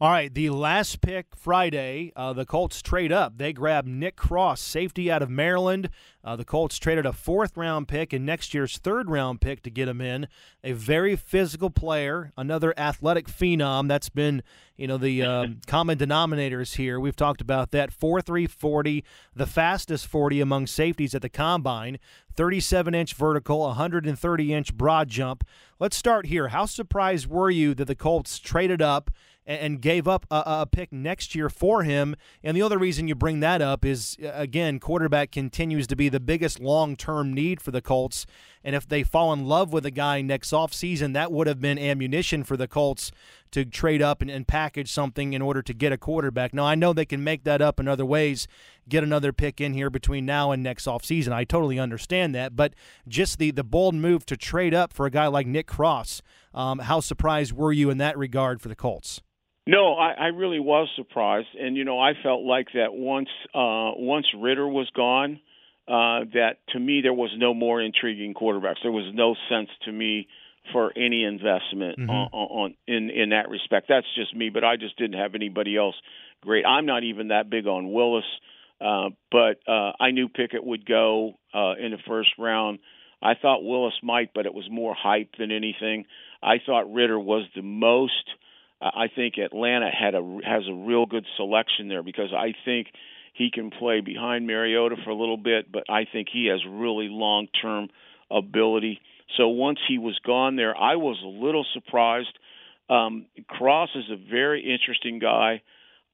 [0.00, 3.38] All right, the last pick Friday, uh, the Colts trade up.
[3.38, 5.88] They grab Nick Cross, safety out of Maryland.
[6.26, 9.70] Uh, the Colts traded a fourth round pick and next year's third round pick to
[9.70, 10.26] get him in.
[10.64, 13.86] A very physical player, another athletic phenom.
[13.86, 14.42] That's been,
[14.76, 16.98] you know, the uh, common denominators here.
[16.98, 17.92] We've talked about that.
[17.92, 19.04] 4 3 40,
[19.36, 22.00] the fastest 40 among safeties at the combine.
[22.34, 25.44] 37 inch vertical, 130 inch broad jump.
[25.78, 26.48] Let's start here.
[26.48, 29.12] How surprised were you that the Colts traded up
[29.46, 32.16] and gave up a, a, pick next year for him.
[32.42, 36.20] And the other reason you bring that up is, again, quarterback continues to be the
[36.20, 38.26] biggest long term need for the Colts.
[38.64, 41.78] And if they fall in love with a guy next offseason, that would have been
[41.78, 43.12] ammunition for the Colts
[43.52, 46.52] to trade up and, and package something in order to get a quarterback.
[46.52, 48.48] Now, I know they can make that up in other ways,
[48.88, 51.30] get another pick in here between now and next offseason.
[51.32, 52.56] I totally understand that.
[52.56, 52.74] But
[53.06, 56.80] just the, the bold move to trade up for a guy like Nick Cross, um,
[56.80, 59.20] how surprised were you in that regard for the Colts?
[59.66, 63.98] No, I, I really was surprised, and you know, I felt like that once uh,
[63.98, 65.40] once Ridder was gone,
[65.88, 68.76] uh, that to me there was no more intriguing quarterbacks.
[68.82, 70.28] There was no sense to me
[70.72, 72.10] for any investment mm-hmm.
[72.10, 73.86] on, on in in that respect.
[73.88, 75.96] That's just me, but I just didn't have anybody else
[76.42, 76.64] great.
[76.64, 78.24] I'm not even that big on Willis,
[78.80, 82.78] uh, but uh, I knew Pickett would go uh, in the first round.
[83.20, 86.04] I thought Willis might, but it was more hype than anything.
[86.42, 88.12] I thought Ridder was the most
[88.80, 92.88] I think Atlanta had a has a real good selection there because I think
[93.32, 97.08] he can play behind Mariota for a little bit, but I think he has really
[97.08, 97.88] long term
[98.30, 99.00] ability.
[99.36, 102.38] So once he was gone there, I was a little surprised.
[102.88, 105.62] Um, Cross is a very interesting guy.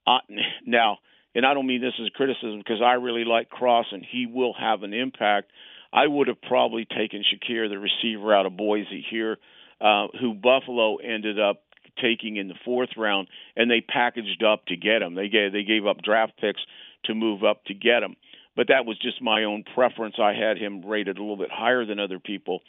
[0.06, 0.18] Uh,
[0.66, 0.98] now,
[1.34, 4.54] and I don't mean this as criticism because I really like Cross and he will
[4.58, 5.50] have an impact.
[5.92, 9.36] I would have probably taken Shakir, the receiver out of Boise here,
[9.80, 11.62] uh, who Buffalo ended up
[12.00, 15.14] taking in the fourth round, and they packaged up to get him.
[15.14, 16.60] They gave they gave up draft picks
[17.04, 18.16] to move up to get him.
[18.54, 20.16] But that was just my own preference.
[20.20, 22.60] I had him rated a little bit higher than other people.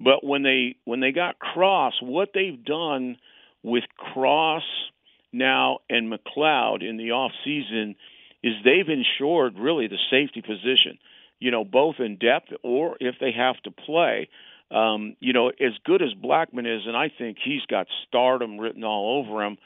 [0.00, 3.16] But when they when they got Cross, what they've done
[3.62, 4.64] with Cross
[5.32, 7.96] now and McLeod in the off season
[8.42, 10.98] is they've ensured really the safety position.
[11.40, 14.28] You know, both in depth or if they have to play
[14.70, 18.84] um, you know, as good as Blackmon is, and I think he's got stardom written
[18.84, 19.58] all over him.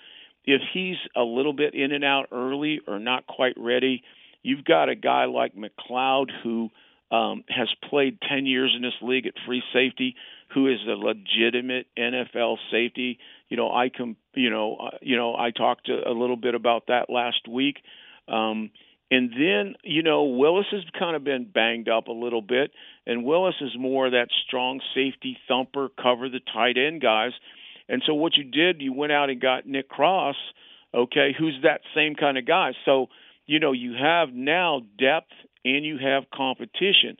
[0.45, 4.03] If he's a little bit in and out early or not quite ready,
[4.43, 6.71] you've got a guy like McLeod who
[7.11, 10.15] um, has played 10 years in this league at free safety,
[10.55, 13.19] who is a legitimate NFL safety.
[13.49, 16.87] You know, I com- you know, uh, you know, I talked a little bit about
[16.89, 17.77] that last week.
[18.27, 18.71] Um,
[19.11, 22.73] and then, you know, Willis has kind of been banged up a little bit,
[23.07, 27.33] and Willis is more that strong safety thumper, cover the tight end guys.
[27.88, 30.37] And so what you did, you went out and got Nick Cross,
[30.94, 32.73] okay, who's that same kind of guy.
[32.85, 33.07] So,
[33.47, 35.33] you know, you have now depth
[35.64, 37.16] and you have competition.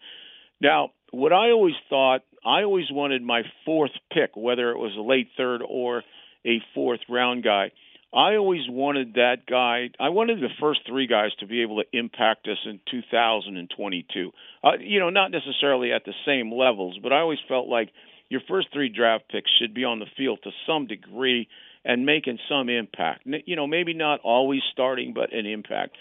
[0.61, 5.01] Now, what I always thought, I always wanted my fourth pick, whether it was a
[5.01, 6.03] late third or
[6.45, 7.73] a fourth round guy.
[8.13, 9.91] I always wanted that guy.
[10.01, 14.31] I wanted the first three guys to be able to impact us in 2022.
[14.65, 17.91] Uh, you know, not necessarily at the same levels, but I always felt like
[18.31, 21.49] your first three draft picks should be on the field to some degree
[21.85, 23.27] and making some impact.
[23.27, 25.97] You know, maybe not always starting, but an impact.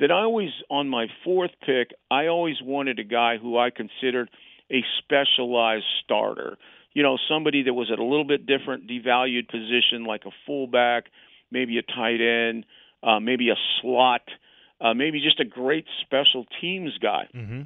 [0.00, 4.30] That I always, on my fourth pick, I always wanted a guy who I considered
[4.70, 6.56] a specialized starter.
[6.94, 11.04] You know, somebody that was at a little bit different devalued position, like a fullback
[11.50, 12.64] maybe a tight end,
[13.02, 14.22] uh, maybe a slot,
[14.80, 17.28] uh, maybe just a great special teams guy.
[17.34, 17.62] Mm-hmm.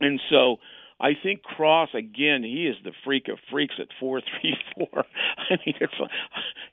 [0.00, 0.56] And so
[1.00, 5.04] I think Cross again, he is the freak of freaks at four three four.
[5.50, 5.94] I mean, it's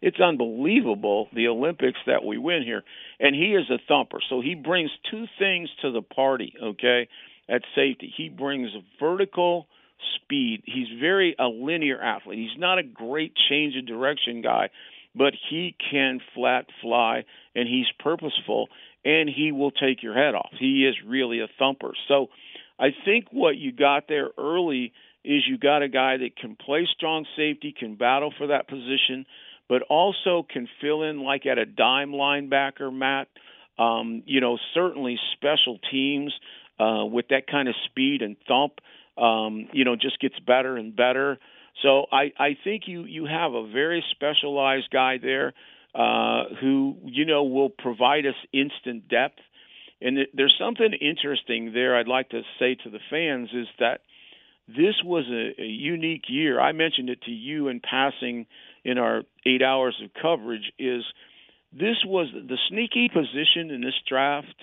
[0.02, 2.84] it's unbelievable the Olympics that we win here,
[3.20, 4.20] and he is a thumper.
[4.30, 6.54] So he brings two things to the party.
[6.62, 7.08] Okay,
[7.50, 8.70] at safety, he brings
[9.00, 9.68] vertical
[10.16, 10.64] speed.
[10.66, 12.40] He's very a linear athlete.
[12.40, 14.70] He's not a great change of direction guy,
[15.16, 17.24] but he can flat fly
[17.56, 18.70] and he's purposeful
[19.04, 20.52] and he will take your head off.
[20.60, 21.94] He is really a thumper.
[22.08, 22.28] So
[22.80, 24.94] I think what you got there early
[25.24, 29.26] is you got a guy that can play strong safety, can battle for that position,
[29.70, 33.28] but also can fill in like at a dime linebacker, Matt.
[33.80, 36.34] Um, you know, certainly special teams
[36.80, 38.74] uh, with that kind of speed and thump,
[39.18, 41.40] um, you know, just gets better and better.
[41.82, 45.54] So I, I think you, you have a very specialized guy there
[45.96, 49.40] uh, who, you know, will provide us instant depth.
[50.02, 54.02] And there's something interesting there I'd like to say to the fans is that
[54.68, 56.60] this was a, a unique year.
[56.60, 58.46] I mentioned it to you in passing
[58.84, 60.72] in our eight hours of coverage.
[60.80, 61.04] Is
[61.74, 64.56] this was the sneaky position in this draft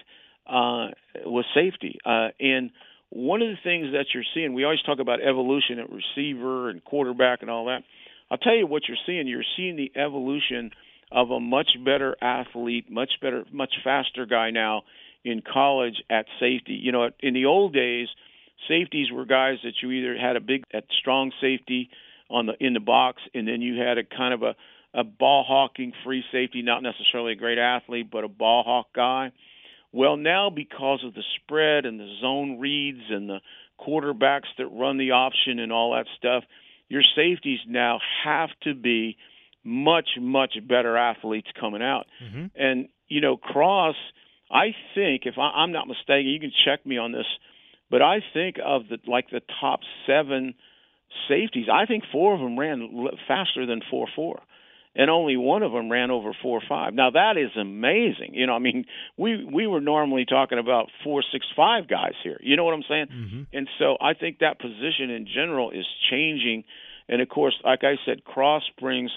[0.46, 0.88] uh,
[1.24, 2.70] was safety, uh, and
[3.10, 6.84] one of the things that you're seeing, we always talk about evolution at receiver and
[6.84, 7.82] quarterback and all that.
[8.30, 9.26] I'll tell you what you're seeing.
[9.26, 10.70] You're seeing the evolution
[11.10, 14.82] of a much better athlete, much better, much faster guy now
[15.24, 16.74] in college at safety.
[16.74, 18.08] You know, in the old days
[18.66, 21.90] safeties were guys that you either had a big, a strong safety
[22.30, 24.54] on the in the box, and then you had a kind of a
[24.94, 29.32] a ball hawking free safety, not necessarily a great athlete, but a ball hawk guy.
[29.92, 33.40] Well, now because of the spread and the zone reads and the
[33.80, 36.44] quarterbacks that run the option and all that stuff,
[36.88, 39.16] your safeties now have to be
[39.64, 42.06] much much better athletes coming out.
[42.22, 42.46] Mm-hmm.
[42.54, 43.96] And you know, Cross,
[44.50, 47.26] I think if I, I'm not mistaken, you can check me on this
[47.90, 50.54] but I think of the like the top seven
[51.28, 51.66] safeties.
[51.72, 54.40] I think four of them ran faster than four four,
[54.98, 56.92] and only one of them ran over four five.
[56.92, 58.34] Now that is amazing.
[58.34, 58.84] You know, I mean,
[59.16, 62.38] we we were normally talking about four six five guys here.
[62.42, 63.06] You know what I'm saying?
[63.06, 63.42] Mm-hmm.
[63.56, 66.64] And so I think that position in general is changing.
[67.08, 69.12] And of course, like I said, Cross brings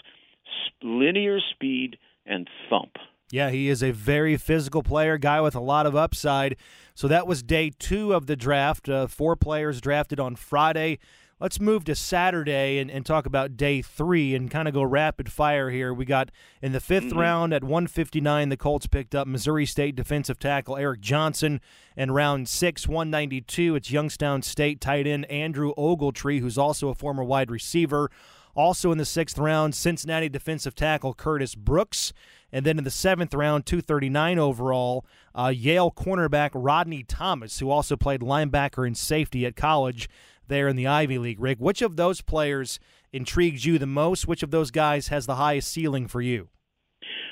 [0.84, 2.92] linear speed and thump.
[3.32, 6.58] Yeah, he is a very physical player, guy with a lot of upside.
[6.94, 8.88] So that was day two of the draft.
[8.88, 11.00] Uh, four players drafted on Friday.
[11.42, 15.32] Let's move to Saturday and, and talk about day three and kind of go rapid
[15.32, 15.92] fire here.
[15.92, 16.30] We got
[16.62, 17.18] in the 5th mm-hmm.
[17.18, 21.60] round at 159, the Colts picked up Missouri State defensive tackle Eric Johnson.
[21.98, 27.24] And round six, 192, it's Youngstown State tight end Andrew Ogletree, who's also a former
[27.24, 28.12] wide receiver.
[28.54, 32.14] Also in the sixth round, Cincinnati defensive tackle Curtis Brooks.
[32.52, 37.96] And then in the seventh round, 239 overall, uh, Yale cornerback Rodney Thomas, who also
[37.96, 40.08] played linebacker and safety at college
[40.52, 41.40] there in the Ivy League.
[41.40, 42.80] Rick, which of those players
[43.12, 44.28] intrigues you the most?
[44.28, 46.50] Which of those guys has the highest ceiling for you?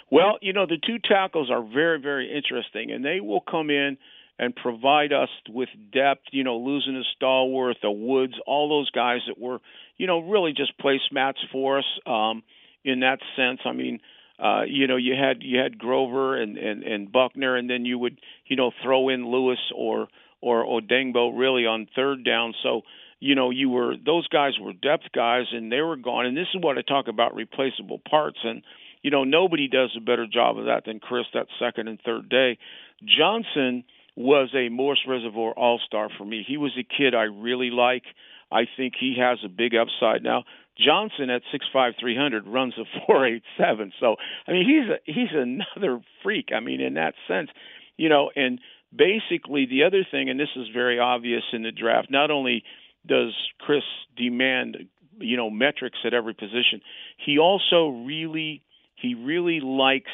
[0.10, 3.97] Well, you know, the two tackles are very, very interesting, and they will come in
[4.39, 6.23] and provide us with depth.
[6.32, 9.60] You know, losing a Stallworth, a Woods, all those guys that were,
[9.97, 12.41] you know, really just placemats for us um,
[12.84, 13.60] in that sense.
[13.65, 13.99] I mean,
[14.41, 17.99] uh, you know, you had you had Grover and, and and Buckner, and then you
[17.99, 20.08] would you know throw in Lewis or
[20.41, 22.53] or Odeyingbo really on third down.
[22.63, 22.82] So
[23.19, 26.25] you know you were those guys were depth guys, and they were gone.
[26.25, 28.39] And this is what I talk about replaceable parts.
[28.43, 28.63] And
[29.01, 32.29] you know nobody does a better job of that than Chris that second and third
[32.29, 32.58] day.
[33.03, 33.84] Johnson
[34.15, 36.43] was a Morse Reservoir All Star for me.
[36.47, 38.03] He was a kid I really like.
[38.51, 40.43] I think he has a big upside now.
[40.77, 43.91] Johnson at six five three hundred runs a four eight seven.
[43.99, 44.15] So
[44.47, 46.49] I mean he's a, he's another freak.
[46.55, 47.49] I mean in that sense,
[47.97, 48.32] you know.
[48.36, 48.60] And
[48.95, 52.63] basically the other thing, and this is very obvious in the draft, not only
[53.06, 53.84] does Chris
[54.18, 54.78] demand
[55.20, 56.82] you know metrics at every position,
[57.18, 58.64] he also really
[58.96, 60.12] he really likes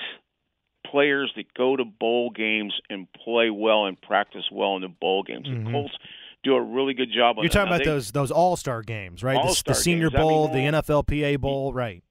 [0.89, 5.23] players that go to bowl games and play well and practice well in the bowl
[5.23, 5.47] games.
[5.47, 5.65] Mm-hmm.
[5.65, 5.97] The Colts
[6.43, 7.37] do a really good job.
[7.39, 9.41] You're talking about they, those those All Star games, right?
[9.41, 10.21] The, the, Senior games.
[10.21, 12.03] Bowl, I mean, the NFLPA Bowl, right?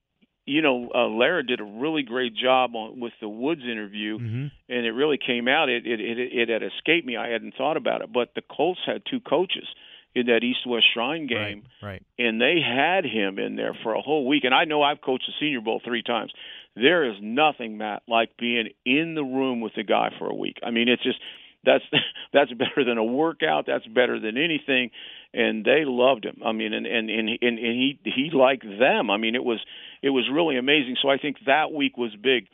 [0.47, 4.47] You know, uh, Lara did a really great job on with the Woods interview, mm-hmm.
[4.69, 5.71] and it really came out.
[5.71, 7.17] It, it it it had escaped me.
[7.17, 9.67] I hadn't thought about it, but the Colts had two coaches
[10.15, 12.03] in that East West Shrine game, right, right.
[12.19, 14.45] and they had him in there for a whole week.
[14.45, 16.33] And I know I've coached the Senior Bowl three times.
[16.77, 20.59] There is nothing, Matt, like being in the room with the guy for a week.
[20.63, 21.19] I mean, it's just
[21.65, 21.85] that's
[22.33, 23.67] that's better than a workout.
[23.67, 24.91] That's better than anything.
[25.33, 26.41] And they loved him.
[26.45, 29.11] I mean, and and and, and, and he he liked them.
[29.11, 29.61] I mean, it was
[30.03, 30.97] it was really amazing.
[31.03, 32.47] So I think that week was big.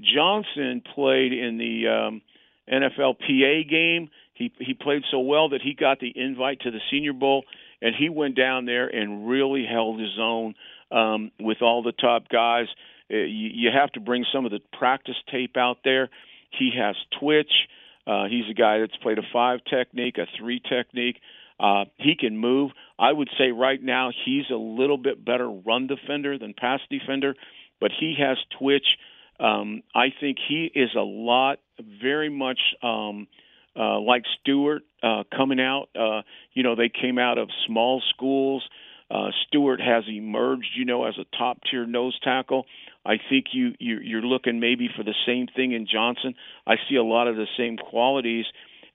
[0.00, 2.22] Johnson played in the um,
[2.68, 4.10] NFLPA game.
[4.34, 7.44] He he played so well that he got the invite to the Senior Bowl,
[7.80, 10.54] and he went down there and really held his own
[10.90, 12.66] um, with all the top guys.
[13.10, 16.10] Uh, you, you have to bring some of the practice tape out there.
[16.58, 17.52] He has twitch.
[18.06, 21.16] Uh, he's a guy that's played a five technique, a three technique.
[21.58, 22.72] Uh, he can move.
[22.98, 27.34] I would say right now he's a little bit better run defender than pass defender,
[27.80, 28.86] but he has twitch.
[29.38, 31.58] Um, I think he is a lot,
[32.00, 33.26] very much um,
[33.76, 35.88] uh, like Stewart uh, coming out.
[35.98, 36.22] Uh,
[36.52, 38.62] you know, they came out of small schools.
[39.10, 42.66] Uh, Stewart has emerged, you know, as a top tier nose tackle.
[43.04, 46.34] I think you, you you're looking maybe for the same thing in Johnson.
[46.66, 48.46] I see a lot of the same qualities.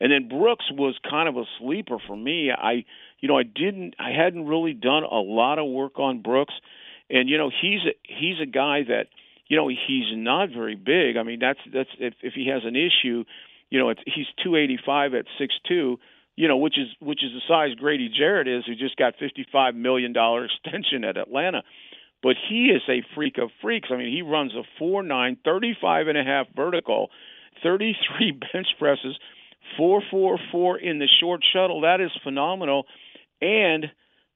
[0.02, 2.52] And then Brooks was kind of a sleeper for me.
[2.52, 2.86] I
[3.20, 6.54] you know, I didn't I hadn't really done a lot of work on Brooks.
[7.10, 9.08] And you know, he's a, he's a guy that
[9.48, 11.18] you know, he's not very big.
[11.18, 13.26] I mean, that's that's if if he has an issue,
[13.70, 15.98] you know, it's he's 285 at 6'2",
[16.36, 19.76] you know, which is which is the size Grady Jarrett is, who just got 55
[19.76, 21.64] million dollar extension at Atlanta.
[22.22, 23.90] But he is a freak of freaks.
[23.92, 27.10] I mean, he runs a 4'9", 35 and a half vertical,
[27.64, 29.18] 33 bench presses,
[29.78, 31.82] 444 in the short shuttle.
[31.82, 32.86] That is phenomenal.
[33.42, 33.86] And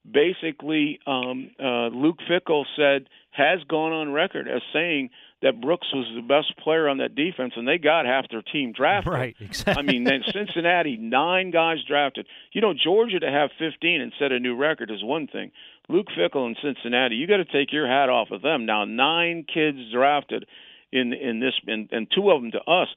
[0.10, 5.10] basically, um, uh, Luke Fickell said has gone on record as saying
[5.44, 8.72] that Brooks was the best player on that defense, and they got half their team
[8.72, 9.12] drafted.
[9.12, 9.76] Right, exactly.
[9.78, 12.26] I mean, then Cincinnati, nine guys drafted.
[12.54, 15.52] You know, Georgia to have 15 and set a new record is one thing.
[15.90, 18.66] Luke Fickell in Cincinnati, you got to take your hat off of them.
[18.66, 20.46] Now, nine kids drafted
[20.94, 22.88] in in this, and, and two of them to us.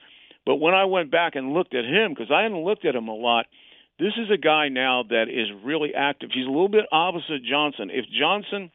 [0.44, 3.08] But when I went back and looked at him, because I hadn't looked at him
[3.08, 3.46] a lot,
[3.98, 6.30] this is a guy now that is really active.
[6.32, 7.90] He's a little bit opposite Johnson.
[7.90, 8.70] If Johnson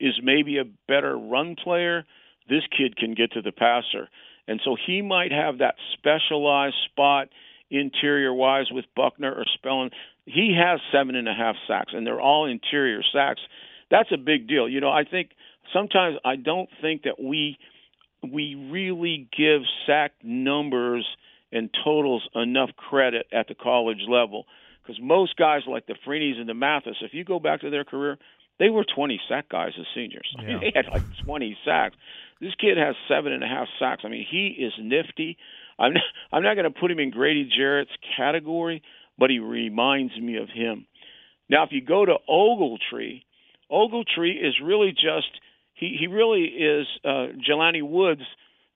[0.00, 2.04] is maybe a better run player,
[2.48, 4.08] this kid can get to the passer.
[4.46, 7.28] And so he might have that specialized spot
[7.70, 9.90] interior wise with Buckner or Spellman.
[10.24, 13.40] He has seven and a half sacks, and they're all interior sacks.
[13.90, 14.68] That's a big deal.
[14.68, 15.30] You know, I think
[15.72, 17.58] sometimes I don't think that we
[18.22, 21.06] we really give sack numbers
[21.52, 24.44] and totals enough credit at the college level
[24.82, 27.84] because most guys like the Freeneys and the Mathis, if you go back to their
[27.84, 28.18] career,
[28.58, 30.34] they were 20 sack guys as seniors.
[30.38, 31.96] I mean, they had like 20 sacks.
[32.40, 34.02] This kid has seven and a half sacks.
[34.04, 35.36] I mean, he is nifty.
[35.78, 38.82] I'm not, I'm not going to put him in Grady Jarrett's category,
[39.18, 40.86] but he reminds me of him.
[41.50, 43.22] Now, if you go to Ogletree,
[43.70, 45.30] Ogletree is really just
[45.74, 48.22] he he really is uh, Jelani Woods,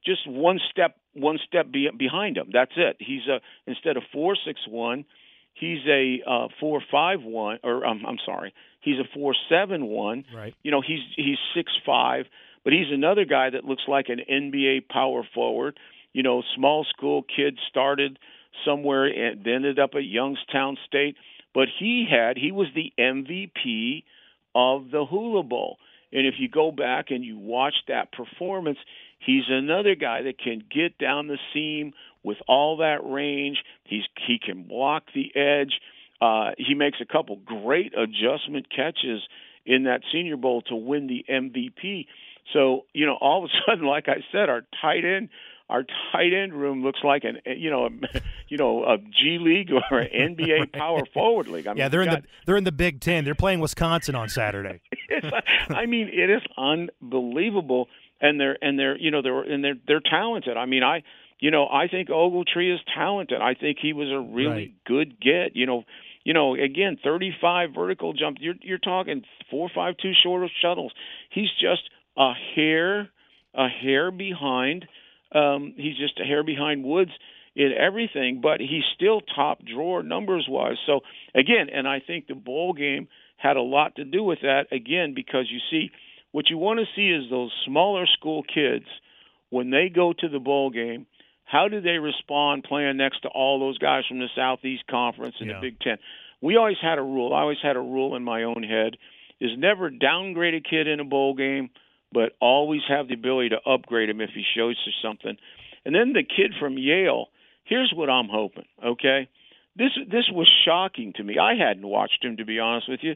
[0.05, 2.51] just one step one step be, behind him.
[2.53, 2.97] That's it.
[2.99, 5.05] He's a instead of four six one,
[5.55, 10.25] he's a uh, four five one, or um, I'm sorry, he's a four seven one.
[10.35, 10.55] Right.
[10.63, 12.27] You know, he's he's six five,
[12.65, 15.79] but he's another guy that looks like an NBA power forward.
[16.13, 18.19] You know, small school kid started
[18.65, 21.17] somewhere and ended up at Youngstown State,
[21.55, 24.05] but he had he was the MVP
[24.55, 25.79] of the Hula Bowl.
[26.13, 28.79] And if you go back and you watch that performance,
[29.19, 33.59] he's another guy that can get down the seam with all that range.
[33.85, 35.73] He's he can block the edge.
[36.21, 39.23] Uh, he makes a couple great adjustment catches
[39.65, 42.07] in that Senior Bowl to win the MVP.
[42.53, 45.29] So you know, all of a sudden, like I said, our tight end
[45.71, 47.91] our tight end room looks like an eh, you know a,
[48.49, 51.67] you know a G League or an NBA power forward league.
[51.67, 53.25] I mean, yeah, they're in the they're in the Big Ten.
[53.25, 54.81] They're playing Wisconsin on Saturday.
[55.71, 56.43] I mean, it is
[57.01, 57.89] unbelievable,
[58.21, 60.57] and they're and they're you know they're and they're they're talented.
[60.57, 61.03] I mean, I
[61.39, 63.41] you know I think Ogletree is talented.
[63.41, 64.75] I think he was a really Right.
[64.85, 65.57] good get.
[65.57, 65.85] You know.
[66.25, 68.37] You know, again, 35 vertical jump.
[68.41, 70.93] You're you're talking four, five, two short of shuttles.
[71.31, 71.83] He's just
[72.17, 73.09] a hair,
[73.55, 74.87] a hair behind
[75.35, 77.11] um, he's just a hair behind Woods
[77.55, 80.77] in everything, but he's still top drawer numbers wise.
[80.87, 81.01] So
[81.35, 85.15] again, and I think the bowl game had a lot to do with that again
[85.15, 85.91] because you see
[86.33, 88.87] what you want to see is those smaller school kids
[89.51, 91.07] when they go to the bowl game.
[91.45, 95.49] How do they respond playing next to all those guys from the Southeast Conference and
[95.51, 95.57] Yeah.
[95.57, 95.99] the Big Ten?
[96.41, 97.35] We always had a rule.
[97.35, 98.97] I always had a rule in my own head:
[99.41, 101.69] is never downgrade a kid in a bowl game
[102.13, 105.37] but always have the ability to upgrade him if he shows you something.
[105.85, 107.27] And then the kid from Yale,
[107.65, 109.29] here's what I'm hoping, okay?
[109.77, 111.39] This this was shocking to me.
[111.39, 113.15] I hadn't watched him to be honest with you.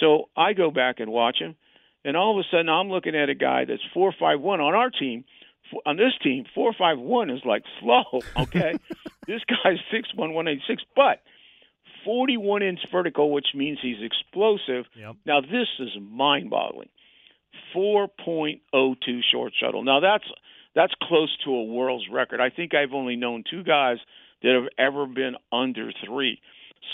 [0.00, 1.56] So I go back and watch him,
[2.04, 5.24] and all of a sudden I'm looking at a guy that's 451 on our team.
[5.84, 8.04] On this team, 451 is like slow,
[8.38, 8.78] okay?
[9.26, 11.22] this guy's 61186, but
[12.04, 14.84] 41 inch vertical, which means he's explosive.
[14.94, 15.16] Yep.
[15.26, 16.88] Now this is mind-boggling.
[17.74, 19.84] 4.02 short shuttle.
[19.84, 20.24] Now that's
[20.74, 22.40] that's close to a world's record.
[22.40, 23.96] I think I've only known two guys
[24.42, 26.40] that have ever been under 3.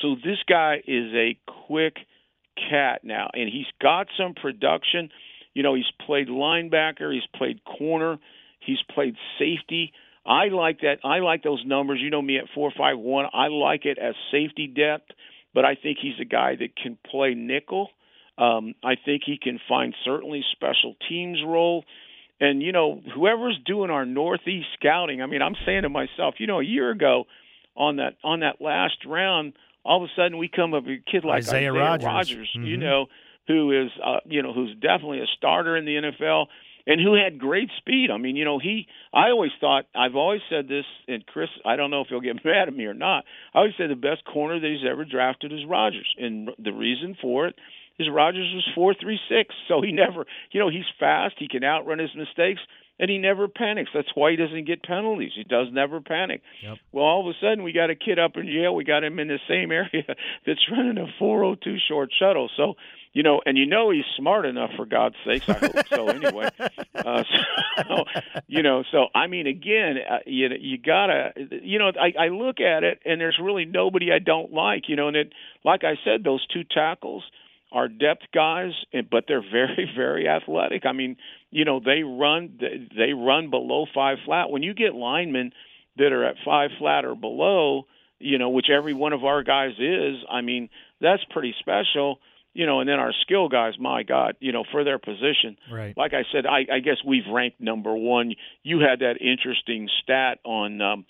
[0.01, 1.37] So this guy is a
[1.67, 1.97] quick
[2.71, 5.11] cat now and he's got some production.
[5.55, 8.19] You know, he's played linebacker, he's played corner,
[8.61, 9.93] he's played safety.
[10.25, 10.99] I like that.
[11.05, 11.99] I like those numbers.
[12.01, 13.27] You know me at 451.
[13.35, 15.11] I like it as safety depth,
[15.53, 17.91] but I think he's a guy that can play nickel.
[18.39, 21.85] Um, I think he can find certainly special teams role.
[22.41, 26.47] And, you know, whoever's doing our Northeast scouting, I mean, I'm saying to myself, you
[26.47, 27.25] know, a year ago,
[27.77, 29.55] on that on that last round,
[29.85, 32.05] all of a sudden we come up with a kid like Isaiah Isaiah, Rodgers.
[32.05, 32.81] Rodgers, you Mhm.
[32.81, 33.07] know,
[33.47, 36.49] who is uh, you know who's definitely a starter in the NFL
[36.87, 38.11] and who had great speed.
[38.11, 41.77] I mean, you know, he I always thought I've always said this and Chris, I
[41.77, 43.25] don't know if he'll get mad at me or not.
[43.55, 46.13] I always said the best corner that he's ever drafted is Rodgers.
[46.19, 47.55] And the reason for it
[47.99, 51.65] is Rodgers was four three six, so he never you know, he's fast, he can
[51.65, 52.61] outrun his mistakes
[53.03, 53.91] and he never panics.
[53.93, 55.33] That's why he doesn't get penalties.
[55.35, 56.41] He does never panic.
[56.63, 56.79] Yep.
[56.93, 58.75] Well, all of a sudden we got a kid up in Yale.
[58.75, 60.05] We got him in the same area
[60.47, 62.49] that's running a 402 short shuttle.
[62.57, 62.75] So,
[63.13, 65.49] you know, and you know he's smart enough for God's sakes.
[65.49, 66.09] I hope so.
[66.09, 66.49] Anyway,
[66.95, 67.25] uh,
[67.77, 68.05] so
[68.47, 72.61] you know, so I mean, again, uh, you you gotta, you know, I, I look
[72.61, 74.89] at it and there's really nobody I don't like.
[74.89, 75.33] You know, and it,
[75.65, 77.25] like I said, those two tackles
[77.73, 80.85] are depth guys, and- but they're very, very athletic.
[80.87, 81.17] I mean,
[81.51, 84.51] you know, they run they- they run below five flat.
[84.51, 85.53] When you get linemen
[85.97, 87.87] that are at five flat or below,
[88.19, 90.69] you know, which every one of our guys is, I mean,
[91.01, 92.21] that's pretty special.
[92.55, 95.57] You know, and then our skill guys, my God, you know, for their position.
[95.73, 95.97] Right.
[95.97, 98.35] Like I said, I, I guess we've ranked number one.
[98.63, 101.07] You had that interesting stat on um,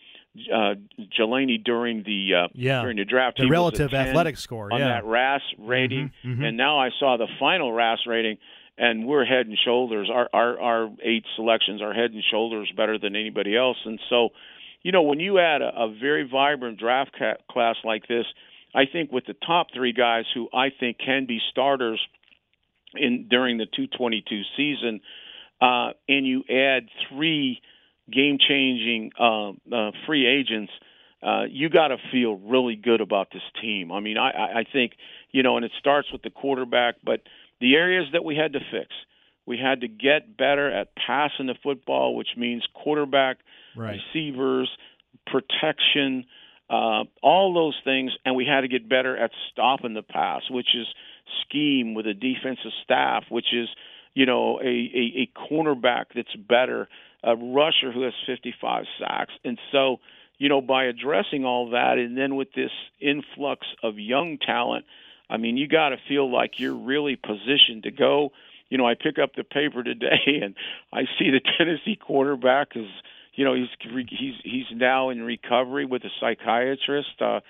[0.53, 0.75] uh,
[1.19, 2.81] Jelani during the uh, Yeah.
[2.83, 3.37] during the draft.
[3.39, 4.89] The He relative athletic score, on yeah.
[4.89, 6.45] that RAS rating, Mhm, mhm.
[6.49, 8.39] and now I saw the final RAS rating,
[8.79, 10.09] and we're head and shoulders.
[10.11, 14.31] Our our our eight selections are head and shoulders better than anybody else, and so,
[14.83, 18.25] you know, when you add a, a very vibrant draft ca- class like this,
[18.75, 22.01] I think with the top three guys who I think can be starters
[22.95, 25.01] in during the 222 season,
[25.61, 27.61] uh, and you add three
[28.13, 30.73] game-changing uh, uh, free agents,
[31.23, 33.93] uh, you got to feel really good about this team.
[33.93, 34.93] I mean, I, I I think
[35.31, 37.21] you know, and it starts with the quarterback, but
[37.61, 38.89] the areas that we had to fix,
[39.47, 43.39] we had to get better at passing the football, which means quarterback,
[43.75, 43.99] Right.
[44.13, 44.69] receivers,
[45.27, 46.27] protection,
[46.69, 50.75] uh, all those things, and we had to get better at stopping the pass, which
[50.75, 50.87] is
[51.43, 53.69] scheme with a defensive staff, which is
[54.15, 56.89] you know a, a, a cornerback that's better,
[57.23, 59.99] a rusher who has 55 sacks, and so
[60.39, 64.85] you know by addressing all that, and then with this influx of young talent,
[65.31, 68.33] I mean you got to feel like you're really positioned to go.
[68.69, 70.55] You know, I pick up the paper today and
[70.93, 72.89] I see the Tennessee quarterback is
[73.35, 73.69] you know he's
[74.11, 77.41] he's he's now in recovery with a psychiatrist uh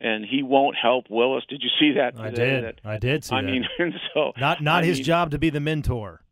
[0.00, 1.44] and he won't help Willis.
[1.48, 2.64] Did you see that I did.
[2.64, 3.46] That- I did see I that.
[3.50, 3.64] mean,
[4.14, 6.22] so not not I his mean, job to be the mentor.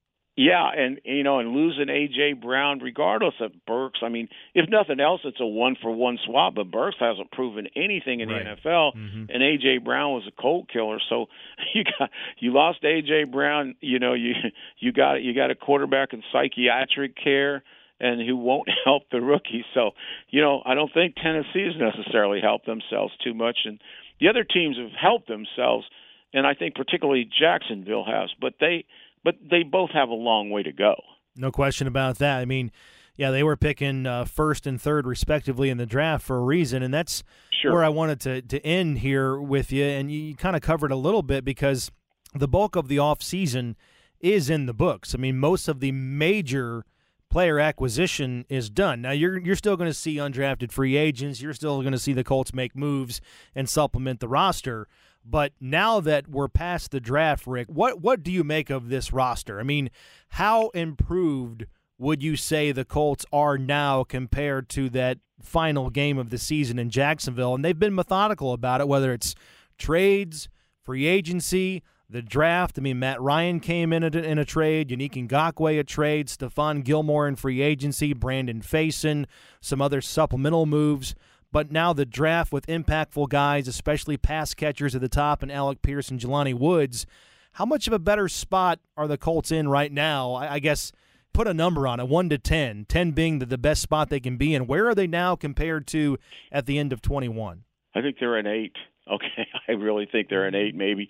[0.40, 3.98] Yeah, and you know, and losing AJ Brown, regardless of Burks.
[4.04, 6.54] I mean, if nothing else, it's a one for one swap.
[6.54, 8.44] But Burks hasn't proven anything in Right.
[8.44, 9.30] the NFL, Mhm.
[9.34, 11.00] and AJ Brown was a cold killer.
[11.08, 11.26] So
[11.74, 13.74] you got you lost AJ Brown.
[13.80, 14.32] You know, you
[14.78, 17.64] you got you got a quarterback in psychiatric care.
[18.00, 19.64] And who won't help the rookies.
[19.74, 19.90] So,
[20.28, 23.80] you know, I don't think Tennessee's necessarily helped themselves too much, and
[24.20, 25.84] the other teams have helped themselves,
[26.32, 28.30] and I think particularly Jacksonville has.
[28.40, 28.84] But they,
[29.24, 30.94] but they both have a long way to go.
[31.36, 32.38] No question about that.
[32.38, 32.70] I mean,
[33.16, 36.82] yeah, they were picking uh, first and third respectively in the draft for a reason,
[36.84, 37.24] and that's
[37.60, 37.72] Sure.
[37.72, 39.84] where I wanted to to end here with you.
[39.84, 41.90] And you, you kind of covered a little bit because
[42.32, 43.76] the bulk of the off season
[44.20, 45.14] is in the books.
[45.14, 46.84] I mean, most of the major
[47.30, 49.02] player acquisition is done.
[49.02, 51.40] Now you're you're still going to see undrafted free agents.
[51.40, 53.20] You're still going to see the Colts make moves
[53.54, 54.88] and supplement the roster.
[55.24, 59.12] But now that we're past the draft, Rick, what what do you make of this
[59.12, 59.60] roster?
[59.60, 59.90] I mean,
[60.30, 61.66] how improved
[61.98, 66.78] would you say the Colts are now compared to that final game of the season
[66.78, 67.54] in Jacksonville?
[67.54, 69.34] And they've been methodical about it, whether it's
[69.76, 70.48] trades,
[70.82, 72.78] free agency, the draft.
[72.78, 76.82] I mean, Matt Ryan came in a, in a trade, Yannick Ngakoue a trade, Stephon
[76.82, 79.26] Gilmore in free agency, Brandon Facyson,
[79.60, 81.14] some other supplemental moves.
[81.50, 85.82] But now the draft with impactful guys, especially pass catchers at the top, and Alec
[85.82, 87.06] Pierce and Jelani Woods.
[87.52, 90.32] How much of a better spot are the Colts in right now?
[90.32, 90.92] I, I guess
[91.32, 94.20] put a number on it, one to 10, 10 being the, the best spot they
[94.20, 94.66] can be in.
[94.66, 96.18] Where are they now compared to
[96.52, 97.64] at the end of 21?
[97.94, 98.76] I think they're an eight.
[99.10, 101.08] Okay, I really think they're an eight, maybe,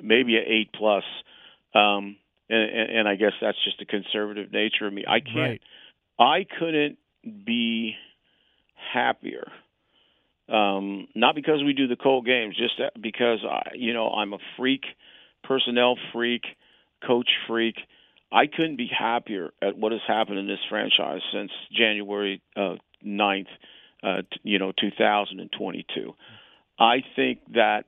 [0.00, 1.04] maybe an eight plus.
[1.74, 2.16] Um,
[2.48, 5.04] and, and, and I guess that's just a conservative nature of me.
[5.06, 5.36] I can't.
[5.36, 5.62] Right.
[6.18, 7.94] I couldn't be
[8.92, 9.50] happier.
[10.48, 14.38] Um, not because we do the cold games, just because I, you know, I'm a
[14.56, 14.82] freak,
[15.44, 16.42] personnel freak,
[17.06, 17.76] coach freak.
[18.32, 23.46] I couldn't be happier at what has happened in this franchise since January uh, 9th,
[24.02, 26.14] uh, t- you know, 2022.
[26.78, 27.84] I think that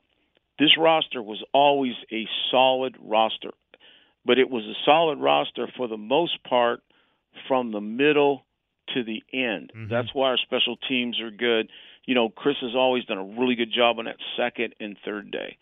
[0.59, 3.53] this roster was always a solid roster,
[4.24, 6.82] but it was a solid roster for the most part
[7.48, 8.44] from the middle
[8.94, 9.72] to the end.
[9.74, 9.88] Mhm.
[9.88, 11.70] That's why our special teams are good.
[12.05, 15.30] you know, Chris has always done a really good job on that second and third
[15.30, 15.57] day.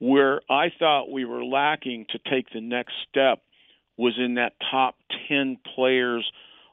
[0.00, 3.44] Where I thought we were lacking to take the next step
[3.96, 4.96] was in that top
[5.28, 6.28] 10 players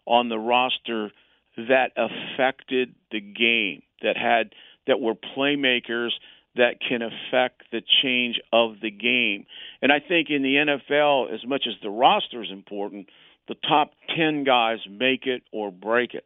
[0.08, 1.12] on the roster
[1.56, 4.56] that affected the game, that had
[4.88, 6.12] that were playmakers
[6.56, 9.46] that can affect the change of the game.
[9.82, 13.10] And I think in the NFL, as much as the roster is important,
[13.48, 16.26] the top 10 guys make it or break it.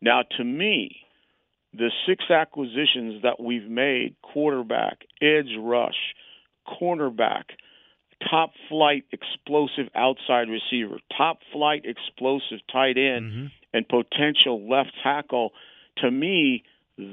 [0.00, 0.96] Now, to me,
[1.72, 6.14] the six acquisitions that we've made quarterback, edge rush,
[6.66, 7.44] cornerback,
[8.30, 13.46] top flight explosive outside receiver, top flight explosive tight end, mm-hmm.
[13.72, 15.52] and potential left tackle
[15.98, 16.64] to me,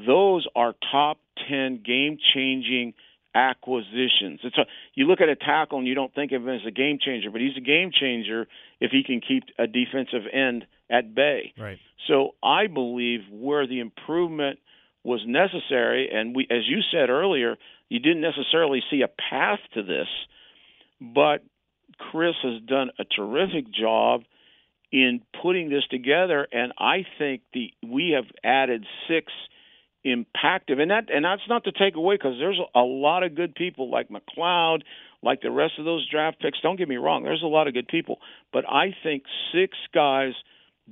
[0.08, 1.18] those are top
[1.50, 2.94] 10 game changing
[3.36, 4.40] acquisitions.
[4.44, 4.66] It's a,
[4.96, 7.30] you look at a tackle and you don't think of him as a game changer,
[7.32, 8.48] but he's a game changer
[8.80, 11.54] if he can keep a defensive end at bay.
[11.58, 11.78] Right.
[12.08, 14.60] So I believe where the improvement
[15.04, 17.56] was necessary, and we, as you said earlier,
[17.88, 20.08] you didn't necessarily see a path to this,
[21.00, 21.44] but
[21.98, 24.22] Chris has done a terrific job
[24.92, 29.32] in putting this together, and I think the we have added six
[30.06, 33.54] impactive, and that and that's not to take away because there's a lot of good
[33.56, 34.82] people like McLeod,
[35.22, 36.60] like the rest of those draft picks.
[36.62, 38.20] Don't get me wrong, there's a lot of good people,
[38.54, 39.24] but I think
[39.54, 40.34] six guys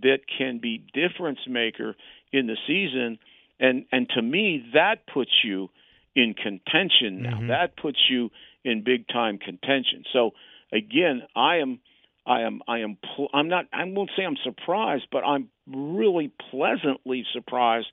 [0.01, 1.95] that can be difference maker
[2.31, 3.17] in the season,
[3.59, 5.69] and and to me that puts you
[6.15, 7.37] in contention now.
[7.37, 7.47] Mm-hmm.
[7.47, 8.29] That puts you
[8.65, 10.03] in big time contention.
[10.11, 10.31] So
[10.71, 11.79] again, I am.
[12.25, 16.29] I am I am pl- I'm not I won't say I'm surprised, but I'm really
[16.51, 17.87] pleasantly surprised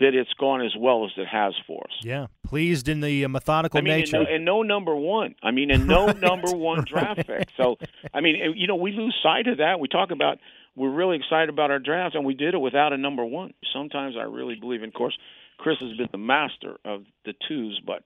[0.00, 1.92] that it's gone as well as it has for us.
[2.02, 4.16] Yeah, pleased in the uh, methodical I mean, nature.
[4.16, 5.34] And no, and no, number one.
[5.42, 6.20] I mean, and no right.
[6.20, 7.38] number one draft right.
[7.40, 7.48] pick.
[7.56, 7.76] So,
[8.12, 9.78] I mean, you know, we lose sight of that.
[9.78, 10.38] We talk about
[10.74, 13.52] we're really excited about our draft, and we did it without a number one.
[13.72, 15.16] Sometimes I really believe, of course,
[15.58, 18.02] Chris has been the master of the twos, but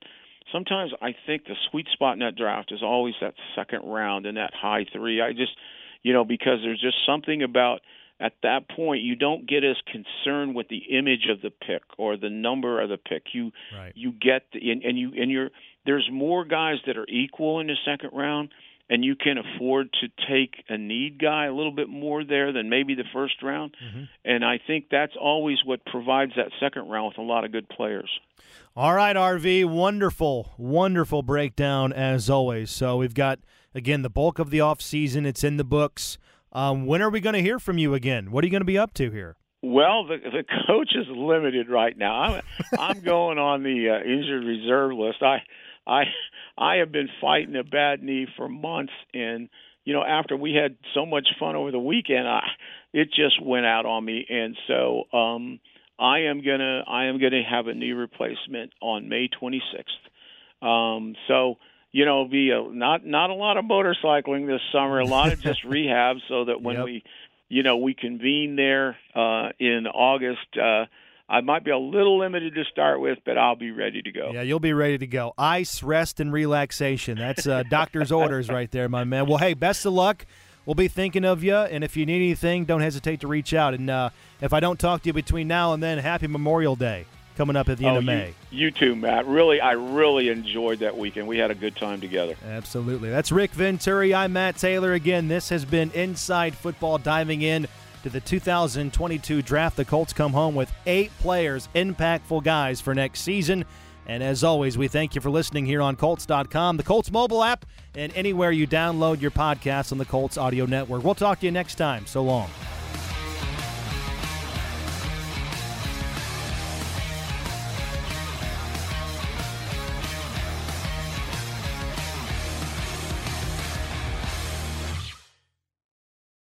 [0.52, 4.36] sometimes I think the sweet spot in that draft is always that second round and
[4.36, 5.20] that high three.
[5.20, 5.52] I just,
[6.02, 7.80] you know, because there's just something about–
[8.24, 12.16] at that point you don't get as concerned with the image of the pick or
[12.16, 13.22] the number of the pick.
[13.32, 13.92] You right.
[13.94, 15.50] you get the, and, and you and you're
[15.84, 18.48] there's more guys that are equal in the second round
[18.88, 22.68] and you can afford to take a need guy a little bit more there than
[22.68, 23.74] maybe the first round.
[23.82, 24.04] Mm-hmm.
[24.24, 27.68] and I think that's always what provides that second round with a lot of good
[27.68, 28.10] players.
[28.74, 32.70] All right RV wonderful wonderful breakdown as always.
[32.70, 33.40] So we've got
[33.74, 36.16] again the bulk of the off season it's in the books
[36.54, 38.30] um, when are we going to hear from you again?
[38.30, 39.36] What are you going to be up to here?
[39.62, 42.20] Well, the the coach is limited right now.
[42.20, 42.42] I'm
[42.78, 45.22] I'm going on the uh, injured reserve list.
[45.22, 45.38] I
[45.86, 46.02] I
[46.58, 49.48] I have been fighting a bad knee for months, and
[49.84, 52.42] you know after we had so much fun over the weekend, I
[52.92, 55.60] it just went out on me, and so um,
[55.98, 60.66] I am gonna I am gonna have a knee replacement on May 26th.
[60.66, 61.56] Um, so
[61.94, 65.40] you know, be a, not not a lot of motorcycling this summer, a lot of
[65.40, 66.84] just rehab, so that when yep.
[66.86, 67.04] we,
[67.48, 70.58] you know, we convene there uh, in August.
[70.60, 70.86] Uh,
[71.28, 74.32] I might be a little limited to start with, but I'll be ready to go.
[74.34, 75.34] Yeah, you'll be ready to go.
[75.38, 77.16] Ice, rest, and relaxation.
[77.16, 79.26] That's uh, doctor's orders right there, my man.
[79.26, 80.26] Well, hey, best of luck.
[80.66, 83.72] We'll be thinking of you, and if you need anything, don't hesitate to reach out.
[83.72, 87.06] And uh, if I don't talk to you between now and then, happy Memorial Day
[87.36, 88.34] coming up at the oh, end of you, May.
[88.50, 89.26] You too, Matt.
[89.26, 91.26] Really, I really enjoyed that weekend.
[91.26, 92.36] We had a good time together.
[92.46, 93.10] Absolutely.
[93.10, 94.14] That's Rick Venturi.
[94.14, 94.92] I'm Matt Taylor.
[94.92, 97.66] Again, this has been Inside Football diving in
[98.02, 99.76] to the 2022 draft.
[99.76, 103.64] The Colts come home with eight players, impactful guys for next season.
[104.06, 107.64] And as always, we thank you for listening here on Colts.com, the Colts mobile app,
[107.94, 111.02] and anywhere you download your podcasts on the Colts Audio Network.
[111.02, 112.06] We'll talk to you next time.
[112.06, 112.50] So long.